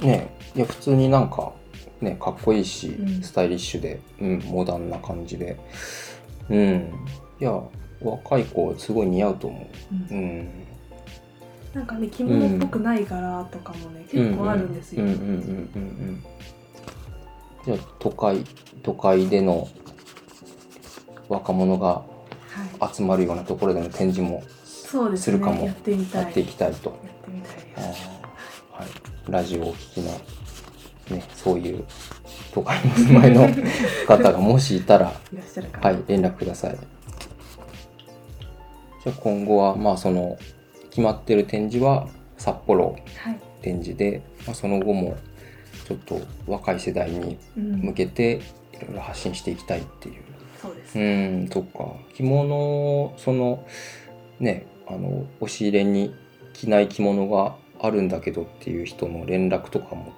[0.00, 1.52] ね、いや、普通になんか、
[2.00, 3.22] ね、かっこいいし、うん。
[3.22, 5.58] スタイリッシュで、うん、モダンな感じで。
[6.48, 6.92] うん。
[7.40, 7.60] いや、
[8.00, 9.70] 若い子、すごい似合うと思
[10.10, 10.14] う。
[10.14, 10.18] ん。
[10.18, 10.20] う。
[10.20, 10.48] うん。
[11.74, 15.32] なんかね着物っぽくない柄とかもね、結構あるんですよ、うんうんうんうんう
[16.12, 16.24] ん。
[17.64, 18.42] じゃあ都会
[18.82, 19.68] 都会での
[21.28, 22.02] 若者が
[22.78, 22.94] はい。
[22.94, 25.56] 集まるようなところでの展示もそうですするかも。
[25.56, 26.22] ねやってみたい。
[26.24, 26.90] やっていきたいと、
[28.72, 30.18] はい、ラジオをお聞きの、
[31.10, 31.84] ね、そういう
[32.52, 33.48] 都会にお住まいの
[34.06, 36.76] 方がもしいたら、 いらっしゃるかなはい、連絡ください。
[39.04, 40.38] じゃあ今後はまあその
[40.90, 45.16] 決まってる展示は札幌はい、展示で、まあ、その後も
[45.86, 48.40] ちょっと若い世代にうん向けて
[48.72, 50.14] いろいろ発信していきたいっていう。
[50.60, 51.92] そうですう、ん、そっか。
[52.14, 53.64] 着物、その、
[54.40, 56.14] ね、あの、押し入れに
[56.52, 60.12] 着ない着物があるんだけどっていう人の連絡とかも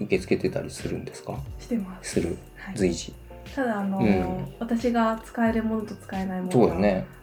[0.00, 1.38] 受け付けてたりするんですか？
[1.58, 2.36] してます、する？
[2.56, 3.12] はい、随時。
[3.54, 6.74] ただあの、うん私が使えるものと使えないものが。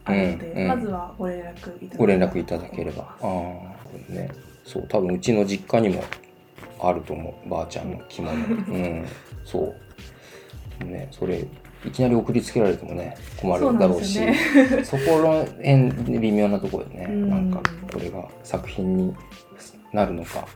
[0.03, 3.03] あるので、うんうんまずはご連絡いただければご連絡いただければ。
[3.03, 3.69] ああ、こ
[4.09, 4.29] れね。
[4.63, 6.03] そう、多分うちの実家にも
[6.79, 7.49] あると思う。
[7.49, 8.33] ばあちゃんの着物。
[8.33, 8.37] う
[8.77, 9.05] ん、
[9.45, 9.75] そ
[10.81, 10.83] う。
[10.85, 11.45] ね、それ、
[11.85, 14.15] いきなり送りつけられてもね、困るだろうし。
[14.15, 14.35] そね
[14.83, 19.15] そこの辺微妙なところでね、うんなんかこれが作品に
[19.93, 20.47] なるのか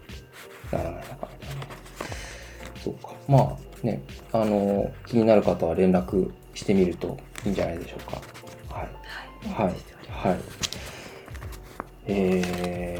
[0.71, 1.74] ならないのかみたいな。
[2.85, 3.13] そうか。
[3.27, 8.21] まあね、あの気になる方は連絡してみるといいんじゃないでしょうか。
[8.75, 8.89] はい。
[9.51, 9.75] はい、
[10.07, 10.39] おはい。
[12.07, 12.99] え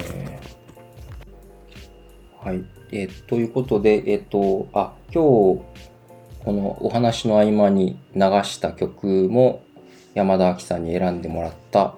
[2.42, 2.66] ー、はい。
[2.92, 5.62] えーということで、えっ、と、あ、今日、
[6.44, 9.64] このお話の合間に流した曲も
[10.14, 11.96] 山田明さんに選んでもらった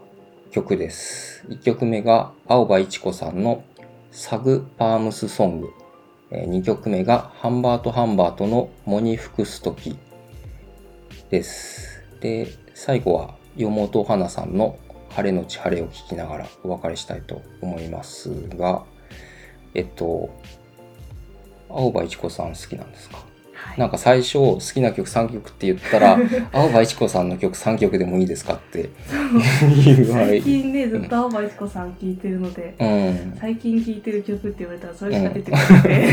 [0.52, 1.46] 曲です。
[1.48, 3.64] 1曲目が青葉一子さんの
[4.12, 5.70] サグパームスソング。
[6.32, 9.98] 2曲目がハンバートハンバートのモニフクストキ
[11.30, 12.04] です。
[12.20, 14.78] で、最後は山本花さんの
[15.10, 18.84] 晴れのち晴れを聞きながらお別れしたいと思いますが、
[19.74, 20.30] えっと、
[21.70, 23.27] 青葉一子さん好きなんですか？
[23.58, 23.80] はい。
[23.80, 26.18] なんか最初好きな曲3曲って言ったら
[26.54, 28.90] 青葉一子さんの曲3曲でもいいですかって。
[29.86, 33.38] 言われ最近ねずっと青葉一子さん聴いてるので、うん。
[33.40, 36.08] 最近聴いてる曲って言われたらそれしか出てこなくて、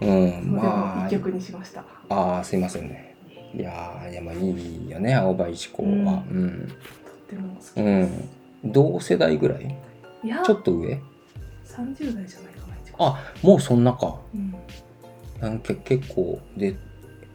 [0.00, 0.30] うん。
[0.32, 1.84] それもまあ一曲にしました。
[2.08, 3.14] ああすいませんね。
[3.54, 5.88] いやーいやまあいいよね青葉一子は。
[6.30, 8.06] うん、とっても好きうでん。
[8.08, 8.12] す、
[8.64, 9.76] 同世代ぐらい？
[10.24, 10.42] いや。
[10.44, 10.88] ちょっと上
[11.66, 12.60] ？30代じゃないか
[12.98, 14.14] なあもうそんなか。
[14.34, 14.54] うん
[15.42, 16.76] なんか結構で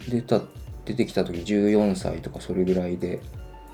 [0.09, 0.41] 出た
[0.85, 3.19] 出てきた時14歳とかそれぐらいで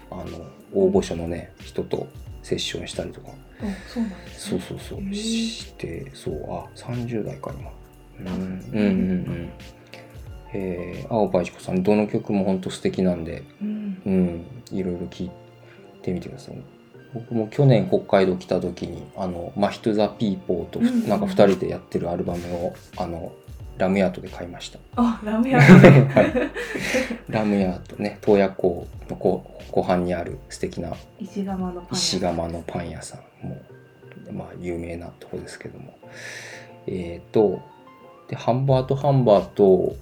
[0.10, 0.26] あの
[0.74, 2.08] 大御所のね人と
[2.42, 3.30] セッションしたりとか。
[3.62, 4.60] あそうなんですね。
[4.60, 5.14] そうそうそう。
[5.14, 7.72] してそうあ30代か今。
[8.20, 9.50] うんうんうんうん。
[10.54, 11.14] えー。
[11.14, 13.44] 青葉一子さんどの曲も本当素敵なんで。
[13.62, 14.02] うん。
[14.04, 14.46] うん。
[14.72, 15.32] いろいろ聞い
[16.02, 16.56] てみてください。
[17.14, 21.08] 僕も去年北海道来た時にあの「マヒトゥ・ザ・ピーポー」とふうんうん。
[21.08, 23.32] なんか2人でやってるアルバムをあの
[23.78, 24.80] ラムヤートで買いました。
[24.96, 26.34] あラーメン屋さんで、 はい。
[27.30, 33.62] ラムヤートね洞爺湖の後後半にある素敵な石窯のパン屋石窯のパン屋さんも
[34.32, 35.98] まあ有名なとこですけども。
[36.86, 37.62] えっ、と
[38.28, 39.96] でハンバートハンバート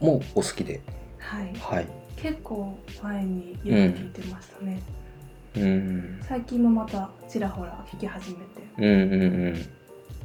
[0.00, 0.80] もお好きで。
[1.18, 1.52] はい。
[1.58, 1.86] はい。
[2.16, 4.80] 結構前によく聞いてましたね、
[5.56, 6.20] うん。
[6.26, 8.42] 最近もまたちらほら聞き始めて。
[8.78, 9.56] うんうんうん。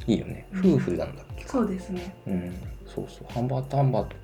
[0.08, 0.48] いいよね。
[0.54, 0.74] うん。
[0.76, 1.46] 夫婦なんだっけ？
[1.48, 2.16] そうですね。
[2.28, 2.54] うん
[2.94, 3.34] そうそう。
[3.34, 4.16] ハンバートハンバート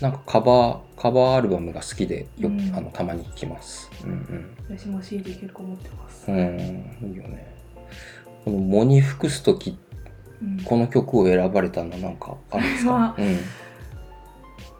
[0.00, 2.74] なんかカバーカバーアルバムが好きでよく、うん。
[2.74, 3.90] あのたまに聴きます。
[4.04, 6.40] うん私も CD 結構持ってます、うんう
[7.06, 7.54] んいいよね。
[8.44, 9.78] この「藻に服す時
[10.42, 10.62] うん。
[10.64, 13.30] この曲を選ばれたのなんかあるんですか、 うん、う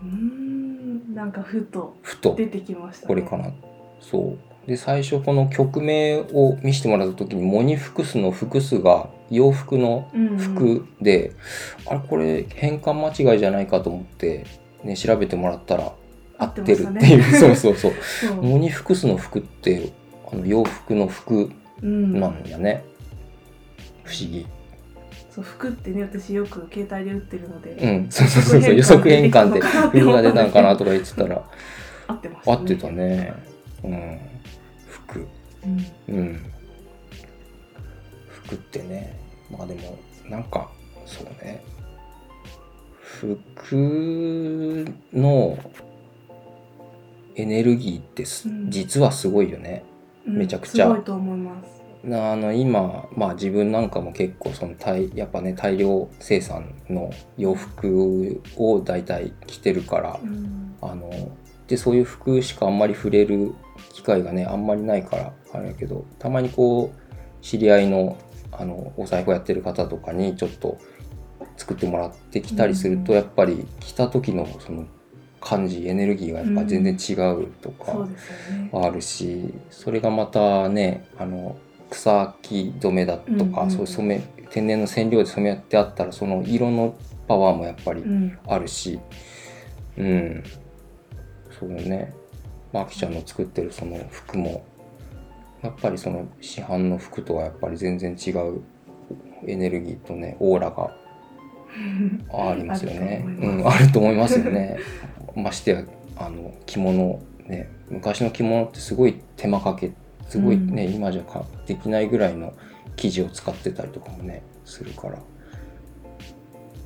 [0.03, 2.35] ーんなんかふとふと。
[2.35, 3.09] 出てきましたね。
[3.09, 3.53] これかな。
[4.01, 10.29] そうで最初この曲名を見せてもらった時に「モニフクス」の「複数が洋服のうん。
[10.29, 11.33] うん服で、
[11.87, 14.45] あれこれ変換間違いじゃないかと思って、
[14.85, 15.93] ね、調べてもらったら
[16.39, 17.93] 合ってるっていう、 そうそうそう。
[18.29, 19.91] そう、モニフクスの服って
[20.33, 21.51] あの洋服の服
[21.83, 22.21] うん。
[22.21, 22.85] なんやね、
[24.05, 24.47] 不思議。
[25.31, 28.07] そう服ってね私よく携帯で売ってるので、うん。
[28.09, 28.75] そうそうそうそう。
[28.77, 31.43] 予測変換で服が出たのかなとか言ってたら。
[32.07, 32.57] 合ってましたね。
[32.57, 33.33] 合ってたね。
[33.83, 34.19] うん。
[34.29, 34.30] 服
[35.65, 36.15] うん。
[36.15, 36.53] うん。
[38.29, 39.19] 服ってね
[39.51, 40.71] まあでもなんか
[41.07, 41.63] そうね。
[43.03, 45.59] 服の
[47.35, 48.71] エネルギーってす、うん。
[48.71, 49.85] 実はすごいよね。
[50.27, 50.39] うん。
[50.39, 50.87] めちゃくちゃ。
[50.87, 51.81] すごいと思います。
[52.03, 60.75] なあの今まあ自分なんかも結構その大やっぱね大量生産の洋服を大体着てるから、うん。
[60.81, 61.11] あの
[61.67, 63.55] でそういう服しかあんまり触れる
[63.93, 68.17] 機会がねあんまりないからあれやけどたまにこう知り合いの
[68.53, 70.79] あのお財布やってる方とかにちょっと
[71.57, 74.87] 作ってもらってきたりすると、うんやっぱり着た時のその
[75.41, 78.71] 感じエネルギーがやっぱ全然違うとかそうですよね。
[78.73, 81.57] あるし、それがまたねあの
[81.89, 86.95] 草木染めだとか、うんうんそういう染め天然の染料で染めてあったらその色の
[87.29, 88.39] パワーもやっぱりうん。
[88.47, 88.99] あるし、
[89.97, 90.43] うん、
[91.59, 92.13] そうね、
[92.73, 94.65] マキちゃんの作ってるその服も、
[95.63, 98.63] やっぱりその市販の服とはやっぱり全然違う
[99.47, 100.91] エネルギーとね、オーラが
[102.33, 103.25] ありますよね。
[103.41, 104.79] うん、あると思いますよね。
[105.35, 105.85] ましてや、
[106.17, 109.93] あの、着物、ね、昔の着物ってすごい手間かけ、
[110.29, 112.53] すごいね、うん今じゃかできないぐらいの
[112.97, 115.19] 生地を使ってたりとかもね、するから。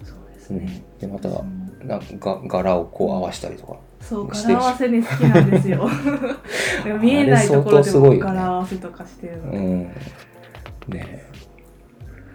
[0.03, 1.45] そうですねうん、で、また、
[1.87, 3.77] なんか柄をこう合わしたりとか。
[4.01, 5.89] そう柄合わせね好きなんですよ
[7.01, 9.83] 見えないところでも柄合わせとかしてるので、うん。
[10.89, 11.25] ね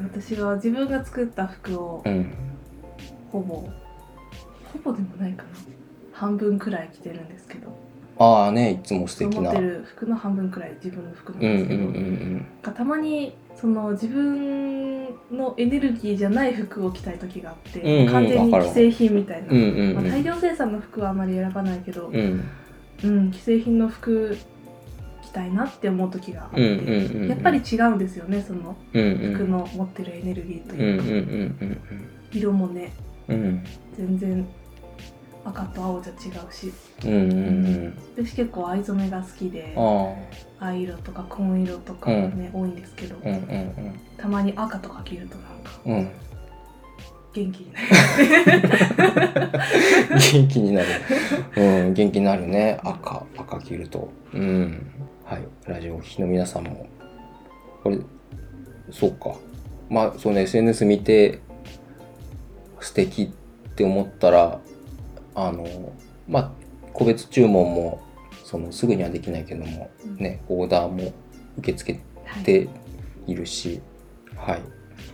[0.01, 2.09] 私は自分が作った服をえ。
[2.09, 2.33] うん。
[3.31, 3.69] ほぼほ
[4.83, 5.49] ぼでもないかな
[6.11, 7.67] 半分くらい着てるんですけど
[8.17, 9.41] ああね、いつも素敵な。
[9.43, 19.57] 持ってうんる服の半分くらい自分の服なんうんうですけど、んなんかたまにその自分のエネルギーじゃない服を着たい時があって、うんうん完全に既製品みたいな、うん。
[19.57, 20.11] うんうんまあ、うん。
[20.11, 22.43] 大量生産の服はあまり選ばないけど、うん。
[23.03, 24.37] うん、既製品の服
[25.21, 31.77] 着きたいなって思う時があっうんて、うんうんやっぱり違うんですよねそのうんうん服の持ってるエネルギーとうんうんいうか、うん
[32.31, 32.91] 色もね
[33.27, 33.63] うんうん
[33.97, 34.47] 全然
[35.49, 36.15] 赤と青じゃ違
[36.47, 36.73] うし。
[37.05, 37.97] うんうんうん。
[38.17, 39.75] 私結構藍染めが好きで
[40.59, 45.93] 藍色とか紺色とかがね、多いんですけど、うんうんたまに赤とか着るとなんかうん。
[45.95, 46.11] うん
[47.31, 47.87] 元気になる。
[50.33, 50.87] 元気になる。
[51.55, 52.79] うん元気になるね。
[52.83, 54.09] 赤赤着ると。
[54.33, 54.91] うん。
[55.25, 55.43] はい。
[55.65, 56.87] ラジオを聴きの皆さんも。
[57.83, 57.99] これ
[58.91, 59.35] そうか。
[59.89, 61.39] まあその SNS 見て
[62.79, 63.27] 素敵っ
[63.75, 64.59] て思ったら
[65.35, 65.65] あの
[66.27, 66.51] まあ
[66.93, 68.01] 個別注文も
[68.43, 71.13] そのすぐにはできないけどもねオーダーも
[71.57, 72.43] 受け付けはい。
[72.43, 72.67] て
[73.27, 73.81] いるし
[74.35, 74.61] はい。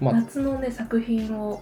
[0.01, 1.61] まあ夏のね作品を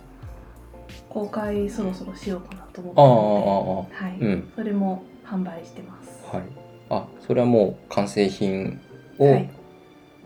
[1.09, 4.19] 公開そろそろしようかなと思ってああはい。
[4.19, 4.51] うん。
[4.55, 6.23] それも販売してます。
[6.31, 6.43] はい。
[6.89, 8.79] あそれはもう完成品
[9.19, 9.49] をはい。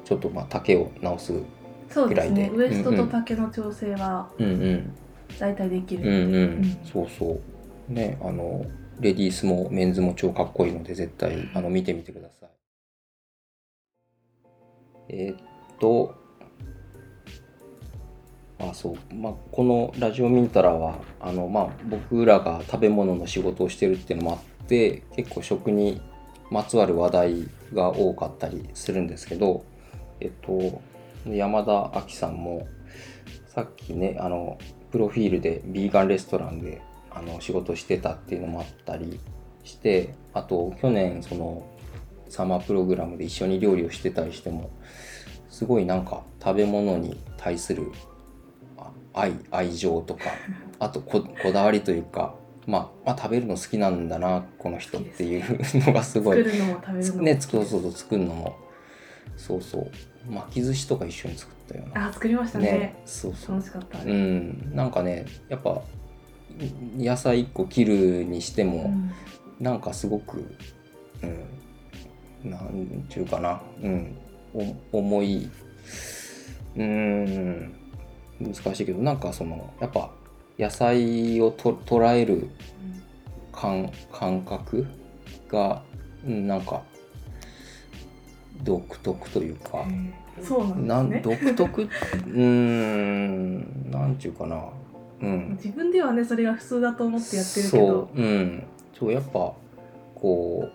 [0.05, 1.33] ちょっとまあ丈を直す、
[1.89, 2.49] そうですね。
[2.49, 2.71] ぐらいで。
[2.71, 4.95] ウエストと丈の調整はうんうん。
[5.37, 6.03] 大体できる。
[6.03, 6.77] うんうん、うん。
[6.85, 7.39] そうそう
[7.88, 8.65] ねあの
[9.00, 12.50] レディースもメンズも超かっこいいので絶対あの見てみてください。
[15.10, 15.38] えーっ
[15.80, 16.15] と
[18.60, 19.15] あそう。
[19.15, 26.02] まあこのラジオミンタラはあのまあ僕らが食べ物の仕事をしてるっていうのもあって結構食に
[26.50, 29.63] まつわる話題が多かったりするんですけど
[30.19, 30.82] えっと
[31.26, 32.67] 山田亜紀さんも
[33.47, 34.58] さっきねあの
[34.91, 36.82] プロフィールでビーガンレストランで
[37.17, 39.19] あの仕事してたっていうのもあったり
[39.63, 41.67] してあと去年その
[42.30, 44.69] サマープログラムで一緒に料理をしてたりしても
[45.49, 47.91] すごいなんか食べ物に対する
[48.77, 50.25] あ愛愛情とか
[50.80, 52.36] あとここだわりというか、
[52.67, 55.43] まあ、まあ食べるの好きなんだなこの人っていう
[55.86, 57.21] のがすごい作るのも食べるのも。
[57.23, 58.56] ねそうそうそう作るのも
[59.36, 59.91] そうそう
[60.32, 62.95] 巻き寿司とか一緒に作ったようなあ作りましたね。
[63.06, 63.99] そうそう楽しかった。
[64.03, 65.82] うん、なんかねやっぱ
[66.97, 69.11] 野菜1個切るにしても、うん。
[69.59, 70.55] なんかすごく、
[72.43, 74.15] うん、なんちゅうかな、うん、
[74.91, 75.49] お重い。
[76.75, 77.73] うん。
[78.39, 80.11] 難しいけどなんかそのやっぱ
[80.59, 82.49] 野菜をと捉える
[83.51, 84.85] 感感覚
[85.49, 85.81] が
[86.23, 86.83] うんなんか
[88.63, 89.79] 独特というか。
[89.79, 90.13] うん。
[90.43, 91.19] そうななんね。
[91.23, 91.81] 独特？
[91.81, 93.89] うーん。
[93.89, 94.69] なんちゅうかな
[95.21, 95.49] うん。
[95.63, 97.88] 自分ではねそれが普通だと思ってやってるけど。
[97.88, 98.63] そ、ううん。
[98.97, 99.53] そうやっぱ
[100.15, 100.69] こ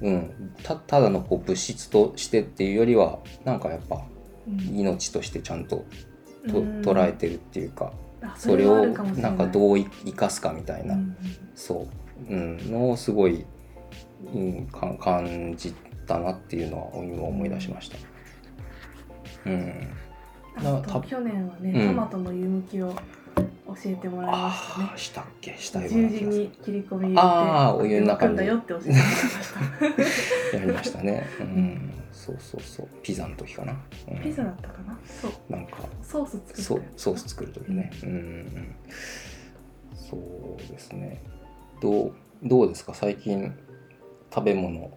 [0.00, 0.54] ううん。
[0.62, 4.02] たただのこう物質としてっていうよりはなんかやっぱ
[4.48, 4.78] うん。
[4.78, 5.84] 命としてちゃんと
[6.48, 6.80] とうん。
[6.82, 11.16] 捉えてるっていうかあそれをなんかどうい生かすかみたいな、うん。
[11.54, 11.86] そ
[12.28, 13.44] う、うん、のをすごい、
[14.34, 15.74] うん、か感じ
[16.06, 17.98] たなっていうのは今思い出しました。
[19.46, 19.88] うん
[20.56, 21.88] あと去年はね、うん。
[21.88, 22.92] トマトの湯むきを
[23.66, 24.86] 教えてもらいましたね。
[24.90, 25.54] ああしたっけ？
[25.58, 28.36] したよう十なに切り込み入れてあーお湯の中に。
[28.36, 30.56] だよって教えてもらいました。
[30.58, 31.26] やりましたね。
[31.40, 31.92] うん。
[32.12, 32.88] そうそうそう。
[33.02, 33.76] ピザの時かな、
[34.10, 34.22] うん。
[34.22, 34.98] ピザだったかな？
[35.20, 35.32] そう。
[35.52, 37.90] なんかソース作ったそうよソース作る時ね。
[38.02, 38.76] うんうん。
[39.94, 41.22] そうですね。
[41.82, 42.94] どうどうですか？
[42.94, 43.52] 最近
[44.32, 44.90] 食べ物。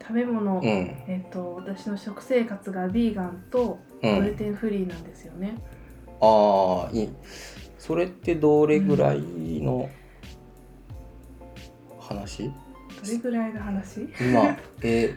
[0.00, 0.64] 食べ物、うん。
[1.06, 4.20] えっと私の食生活がビーガンとうん。
[4.20, 5.56] グルテンフリーなんですよね、
[6.20, 7.08] ああいい。
[7.78, 9.88] それってどれぐらいの
[11.98, 12.52] 話、ど
[13.10, 14.08] れぐらいの話？
[14.20, 15.16] 今え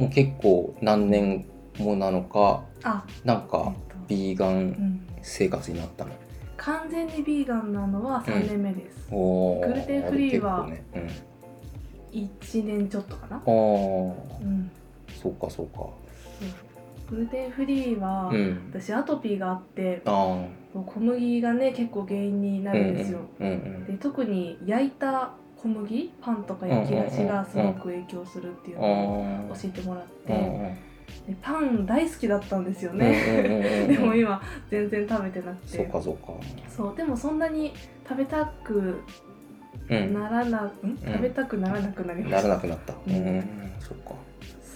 [0.00, 1.44] もう結構何年
[1.78, 3.74] もなのかあえっなんかと。
[4.08, 5.06] ビーガンうん。
[5.22, 6.10] 生活になったの、
[6.58, 11.10] 完全にビーガンなのは3年目です、おーグルテンフリーはあれ結構ね。
[12.12, 14.70] 1年ちょっとかな、うん、あうん、
[15.08, 15.86] あそうかそうか
[17.10, 18.70] グルテンフリーは、うん。
[18.72, 30.32] 私アトピーがあって小麦がね結構原因になるんですよ、うんうんで特に焼いた小麦パンとか焼き菓子がすごく影響するっていううんのをあ教えてもらって、
[31.26, 35.78] でパン大好きだったんですようんね、 でも今全然食べてなくて。
[35.78, 36.32] そうかそうか。
[36.68, 37.72] そうでもそんなに
[38.06, 39.00] 食べたく
[39.88, 40.14] うん。
[40.14, 40.72] ならな、ん、
[41.04, 42.94] 食べたくならなくなりました、ならなくなった。
[43.06, 43.44] うん。
[43.80, 44.14] そっか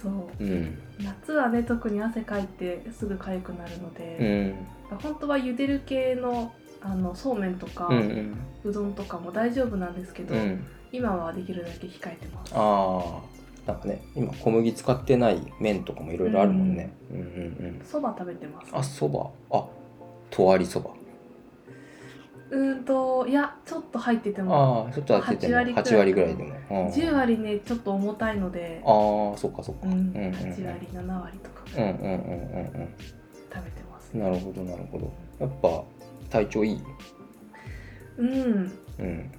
[0.01, 0.43] そう。
[0.43, 0.77] うん。
[0.99, 4.53] 夏はね特に汗かいてすぐ痒くなるのうで、
[4.91, 4.97] ん。
[4.97, 8.37] 本当は茹でる系のあのそうめんとか、うんうん。
[8.63, 10.65] うどんとかも大丈夫なんですけど、うん。
[10.91, 12.53] 今はできるだけ控えてます。
[12.55, 13.21] あ
[13.67, 16.91] あなんかね今小麦使ってない麺とかもいろいろあるもんね。
[17.11, 17.27] うんうんう
[17.81, 17.81] ん。
[17.85, 18.69] そば食べてます。
[18.71, 19.29] あそば。
[19.51, 19.65] あ
[20.31, 20.91] とわりそば
[22.51, 28.81] うーんといやちょっと入っててもああちょっと当てても8割くらい8割ぐらいでも、うん10割ねちょっと重たいので。
[28.85, 31.63] ああそっかそっか、うん、うんうん8割7割とか。
[31.77, 32.89] うんうんうんうん。
[33.53, 34.11] 食べてます。
[34.13, 35.11] うんなるほどなるほど。
[35.39, 35.83] やっぱ
[36.29, 36.81] 体調いい？
[38.17, 38.71] うん。
[38.99, 39.31] うん。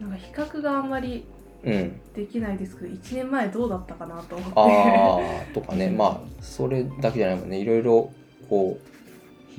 [0.00, 1.26] なんか比較があんまり
[1.64, 2.00] うん。
[2.14, 4.54] できないですけど1年前どうだったかなと思って。
[4.56, 5.90] ああとかね。
[5.90, 7.58] まあそれだけじゃないもんね。
[7.58, 8.12] いろいろ
[8.48, 8.97] こう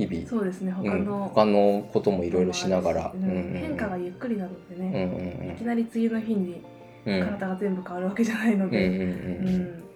[0.07, 0.27] 日々。
[0.27, 6.61] そうですね他うん、の、他のこともいろいろしながら、うん変化がゆっくりなのでうんね、いきなり次の日に
[7.05, 7.13] うん。
[7.15, 9.89] うん体が全部変わるわけじゃないのうんで、うんうん。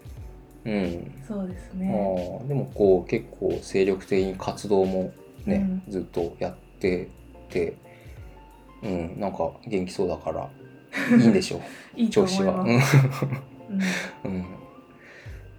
[0.65, 0.73] うん。
[0.83, 1.23] うん。
[1.27, 2.41] そうですあね。
[2.43, 5.13] ーでもこう結構精力的に活動も
[5.45, 5.91] ね、うん。
[5.91, 7.09] ずっとやって
[7.49, 7.75] て
[8.81, 10.49] うんなんか元気そうだから
[11.17, 11.61] いいんでしょう。
[11.95, 12.61] いいと調子は。
[12.61, 12.69] うん。
[12.69, 12.79] うん、
[14.25, 14.45] うん、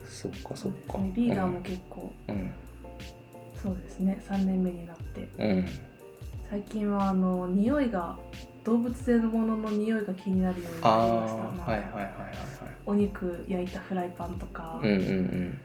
[0.07, 0.99] そっかそっか。
[0.99, 2.51] ねリーダーも結構、うん
[3.65, 4.23] そうですね。
[4.29, 5.27] 3年目になって。
[5.39, 5.67] うん。
[6.51, 8.19] 最近はあの匂いが
[8.63, 11.41] 動物性のものの匂いが気になるようにあなりました。
[11.41, 12.13] あなんかはいはいはいはい
[12.85, 15.61] お肉焼いたフライパンとか、はいうんうん。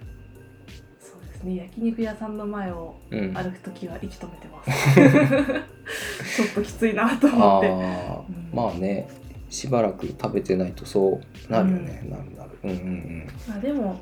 [0.98, 1.56] そうですね。
[1.58, 3.20] 焼肉屋さんの前をうん。
[3.20, 4.96] うん歩くときは息止めてます。
[6.38, 7.70] ちょっときついなと思って。
[7.70, 7.74] あ
[8.14, 8.50] あうん。
[8.54, 9.10] まあね。
[9.50, 11.20] しばらく食べてないとそ
[11.50, 12.60] うなるよね、なるなる。
[12.64, 14.00] うんうんまあでも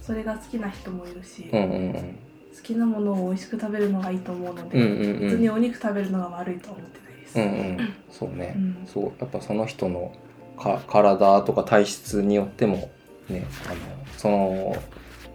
[0.00, 2.18] それが好きな人もいるし、うんうんうんうん
[2.58, 5.30] 好きなものを美味しく食べるのがいいと思うので、うんうんうん。
[5.30, 7.94] 別にお肉食べるのが悪いとは思ってないです、うんうん。
[8.10, 8.86] そうね、うん。
[8.86, 9.12] そう。
[9.20, 10.12] やっぱその人の
[10.58, 12.90] か体とか体質によっても
[13.28, 13.76] ねあの
[14.16, 14.76] その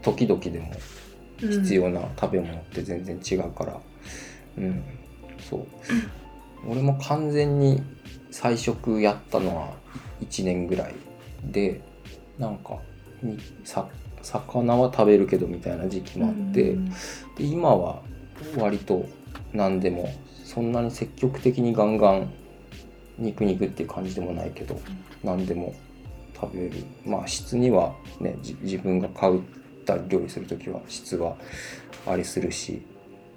[0.02, 0.72] 時々でも
[1.40, 3.80] 必要な食べ物って全然違うから。
[4.58, 4.84] うん、
[5.50, 5.68] そう。
[6.68, 7.82] 俺も完全に
[8.32, 9.74] 菜食やったのは
[10.22, 10.96] 1年ぐらい
[11.44, 11.82] で
[12.38, 12.78] なんか
[13.22, 13.88] にさ
[14.24, 16.90] 魚は食べるけどみたいな時期もあって、うん。
[16.90, 16.96] で
[17.40, 18.02] 今は
[18.58, 19.06] 割と
[19.54, 20.14] 何でも
[20.44, 22.34] そんなに積極的にガンガン
[23.18, 24.80] 肉肉っていう感じでもないけど
[25.24, 25.76] 何でも
[26.36, 26.72] 食べる。
[27.06, 29.40] まあ質にはねじ自分が買っ
[29.86, 31.36] たり料理する時は質は
[32.08, 32.82] ありするし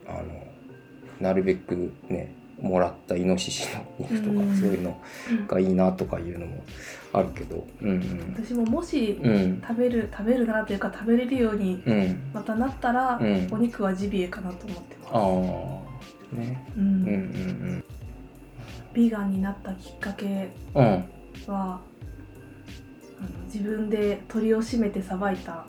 [0.06, 0.46] あの
[1.20, 4.56] なるべくねもらったイノシシの肉とかうん。
[4.56, 5.00] そういうの
[5.46, 6.62] がいいなとかいうのも
[7.12, 9.34] あるけどうん私ももしうん。
[9.34, 12.30] うん食べる食べるなというか食べれるようにうん。
[12.32, 13.48] またなったら、うん。
[13.50, 15.18] お肉はジビエかなと思ってあ
[16.34, 16.66] まあね。
[16.74, 17.84] す、うんうんうん。
[18.94, 20.84] ビーガンになったきっかけうん。
[20.84, 21.04] うん
[21.46, 21.80] は
[23.18, 25.66] あの自分で鳥を締めてさばいた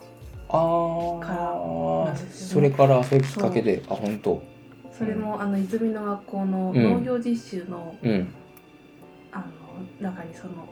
[0.50, 2.18] あからね。
[2.30, 4.42] それからそういうきっかけであ本当
[4.98, 6.82] それも、あの泉の学校のうん。
[6.82, 8.28] 農業実習の,、うん。
[9.30, 9.44] あの
[10.00, 10.68] 中にその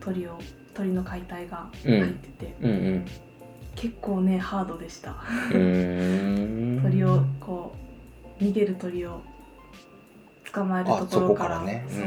[0.00, 0.38] 鳥を
[0.72, 3.04] 鳥の解体が入ってて、うんうん。
[3.74, 5.16] 結構ねハードでした。
[5.50, 7.74] 鳥をこ
[8.40, 9.20] う逃げる鳥を
[10.52, 12.06] 捕まえるところからねうんそう。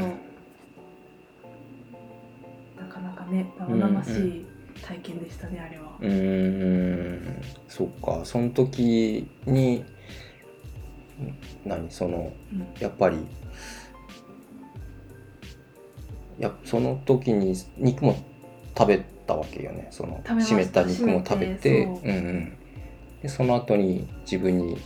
[2.80, 4.46] なかなかね生々しい
[4.82, 5.92] 体験でしたね、あれは。
[6.00, 7.42] うーん。
[7.68, 8.24] そっか。
[8.24, 9.84] その時に
[11.64, 11.90] 何？
[11.90, 12.66] そのうん。
[12.80, 13.16] やっぱり
[16.38, 18.16] やその時に肉も
[18.76, 19.88] 食べたわけよね。
[19.90, 20.54] その食べました。
[20.54, 21.84] 締めた肉も食べて。
[21.84, 21.94] そう。
[22.02, 22.58] うんうん、
[23.22, 24.78] でその後に自分に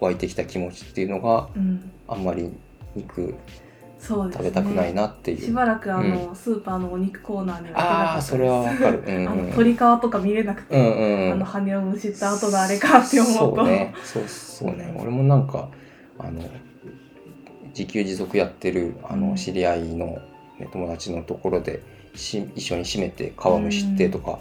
[0.00, 2.50] 湧いてきた気持ちっていうのがうん、あんまり
[2.94, 3.34] 肉
[3.98, 4.32] そうね。
[4.34, 7.80] 食べたくないなっていう、しばらくあの、スーパーのお肉コーナーには
[8.12, 11.32] ああそれはわかる、うんうん、あの鶏皮とか見れなくて、うんうん。
[11.32, 13.56] あの羽をむしった後のあれかって思うと。
[13.56, 13.94] そうね。
[14.04, 14.94] そうそうね。
[15.00, 15.70] 俺もなんか
[16.18, 16.42] あの
[17.68, 19.30] 自給自足やってるあうん。
[19.30, 20.06] の知り合いの、
[20.58, 21.82] ね、友達のところで
[22.14, 24.38] し一緒に締めて皮むしってとか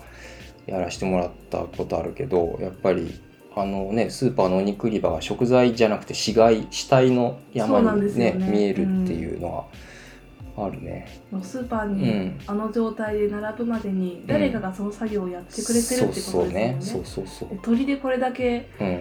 [0.68, 3.20] やらせてもらったことあるけどやっぱり
[3.56, 8.48] あのねスーパーのお肉売り場が食材じゃなくて死骸死体の山そうなんですにねよね。
[8.50, 9.66] 見えるっていうのは
[10.56, 11.08] あるね。
[11.42, 12.40] スーパーうにん。
[12.48, 16.78] あの状態で並ぶまでに誰かがその作業をやってくれてるってことですそうよね。
[16.80, 17.50] そうそうそう。
[17.50, 19.00] で鳥でこれだけうん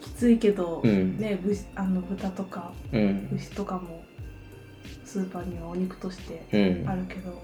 [0.00, 1.18] きついけど、うん。
[1.18, 3.28] ねぶあの豚とかうん。
[3.34, 4.04] 牛とかも
[5.04, 6.88] スーパーにはお肉としてうん。
[6.88, 7.40] あるけど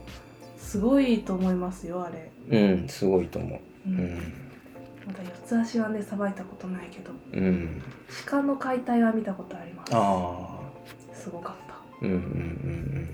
[0.58, 3.60] すごいと思いますよあれ、うんすごいと思う。
[3.88, 3.96] ううん。
[3.96, 4.16] ん
[5.06, 7.82] まだ四つ足はねさばいたことないけどうん。
[8.26, 9.94] 鹿の解体は見たことあります。
[9.94, 10.60] あ
[11.12, 11.74] あすごかった。
[12.06, 12.22] うんうんうんう
[13.00, 13.08] ん。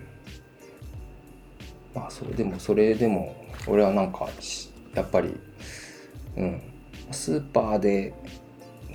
[1.95, 3.35] まあそれでもそれでも
[3.67, 5.35] 俺はなんかしやっぱり
[6.37, 6.61] うん。
[7.11, 8.15] スーパーで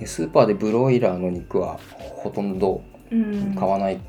[0.00, 3.54] ねスーパーでブロイラーの肉はほとんどうん。
[3.54, 4.00] 買わない、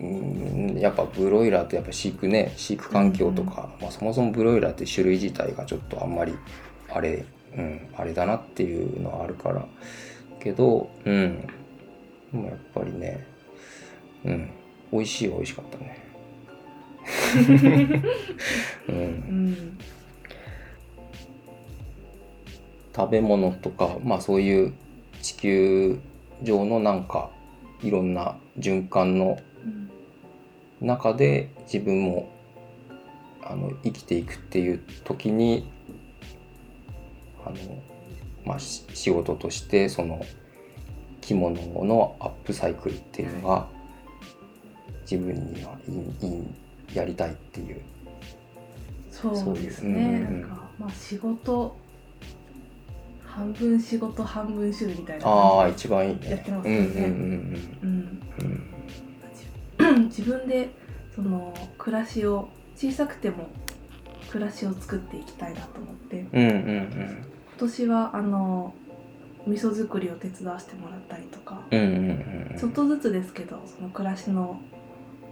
[0.00, 6.34] うん、やっぱブロイラーってやっぱ飼育ね飼育環境とか、まあ、そもそもブロイラーって種類自体がちょっとあんまり
[6.88, 7.24] あれ、
[7.56, 9.66] うん、あれだなっていうのはあるから。
[10.40, 11.46] けどうん。
[12.32, 13.26] でもやっぱりね
[14.92, 15.98] 美味しいは美味しかったね。
[18.88, 18.96] うん。
[18.96, 19.78] うん。
[22.94, 24.72] 食べ物とかまあそういう
[25.22, 26.00] 地球
[26.42, 27.30] 上のなんか
[27.82, 29.90] いろんな循環のうん
[30.80, 32.30] 中で自分も
[33.42, 35.70] あの生きていくっていう時に
[37.44, 37.56] あの、
[38.44, 40.24] まあ、し仕事としてその
[41.20, 43.68] 着物のアップサイクルっていうのが
[45.02, 46.38] 自分にはいいい
[46.92, 47.82] いやりたいっていう。
[49.10, 50.26] そうですね。
[50.28, 50.40] うん。
[50.40, 51.76] なんかまあ仕事
[53.34, 56.30] 半分仕事半分趣味みたいなああ一番いいね。
[56.30, 56.78] やってますね。
[56.78, 56.92] うんうん
[57.82, 60.70] うんうん自分で
[61.14, 63.48] その暮らしを小さくても
[64.30, 66.26] 暮らしを作っていきたいなと思って。
[66.32, 67.24] うんうんうん。
[67.58, 68.74] 今年はあの
[69.46, 71.86] 味噌作りを手伝わせてもらったりとか、うんうん
[72.52, 74.60] うんちょっとずつですけどその暮らしの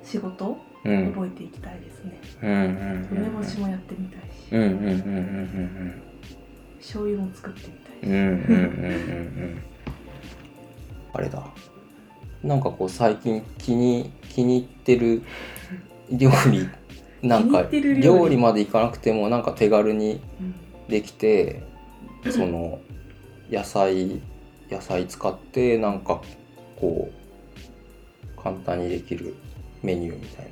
[0.03, 1.13] 仕事をうん。
[1.13, 6.03] 覚えていきたいですね、うんうんうん梅干しもやってみたいし、うんうんうんうんうん
[6.79, 7.83] 醤油も作ってみたい。
[7.83, 8.61] し、うんうんうんうんう
[9.47, 9.63] ん
[11.13, 11.43] あれだ。
[12.43, 15.23] なんかこう最近気に気に入ってる
[16.11, 16.69] 料理
[17.27, 18.37] なんか料理。
[18.37, 20.55] までいかなくてもなんか手軽にうん。
[20.89, 21.63] できて
[22.31, 22.79] その
[23.51, 24.23] 野菜
[24.71, 26.23] 野菜使ってなんか
[26.77, 29.35] こう簡単にできる
[29.83, 30.49] メニューみたい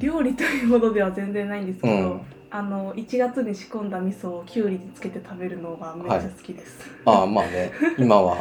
[0.00, 2.20] 料理というほどでは全然ないんですけど、うん
[2.56, 7.72] あの1月に仕込んだ味噌をきゅうりにつけて食べるのがめっちゃ好きです、なああまあね。
[7.98, 8.36] 今は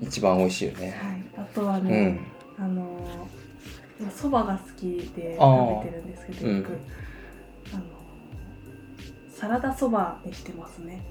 [0.00, 0.90] 一番美味しいよね。
[1.36, 2.20] はい、あとはうね、ん。
[2.58, 3.28] あの
[4.00, 6.56] 今そばが好きで食べてるんですけどうん。
[6.56, 6.78] よく、
[7.72, 7.82] あの
[9.32, 11.04] サラダそばにしてますね。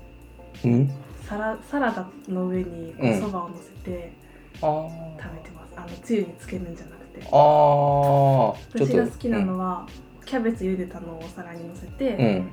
[0.66, 0.92] うん？
[1.26, 3.22] サラサラダの上にうん。
[3.22, 4.12] そばを乗せて
[4.60, 7.22] 食べてます、あのつゆにつけるんじゃなくて。
[7.22, 7.30] あー。
[7.32, 9.88] ちょっと私が好きなのは、
[10.26, 12.52] キャベツ茹でたのをお皿に乗せて、うん。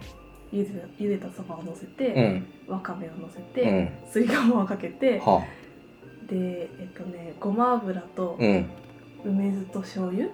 [0.52, 2.46] 茹でた茹でたそばを乗せうて、ん。
[2.66, 3.92] わかめを乗せうて、ん。
[4.10, 5.44] すりごまをかけては
[6.26, 8.66] でえっとねごま油とあうん。
[9.24, 10.28] 梅酢と醤油。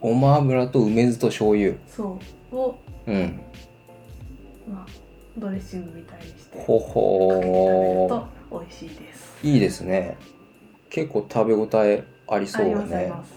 [0.00, 1.74] ごま油と梅酢と醤油。
[1.88, 2.18] そ
[2.52, 2.56] う。
[2.56, 3.40] を、うん。
[4.68, 4.86] まあ、
[5.38, 8.06] ドレッシングみたいにしてほかけて食べるほ
[8.50, 9.36] と美味しいです。
[9.42, 10.16] ーいいですね。
[10.90, 13.34] 結構食べ応えありそありうだねますあります。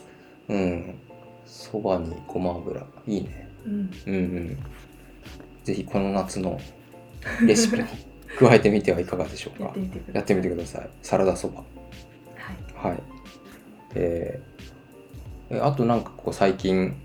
[0.49, 0.99] うん
[1.49, 2.85] そばにごま油。
[3.07, 3.49] いいね。
[3.65, 3.73] うん。
[4.07, 4.57] うんうん。
[5.63, 6.59] ぜひこの夏の
[7.45, 7.83] レシピに
[8.39, 9.73] 加えてみてはいかがでしょうか。
[10.13, 10.89] やってみてください。
[11.01, 11.63] サラダそば。
[12.77, 12.87] はい。
[12.89, 13.03] はい。
[13.95, 14.49] えー
[15.51, 16.95] えあとなんかこう最近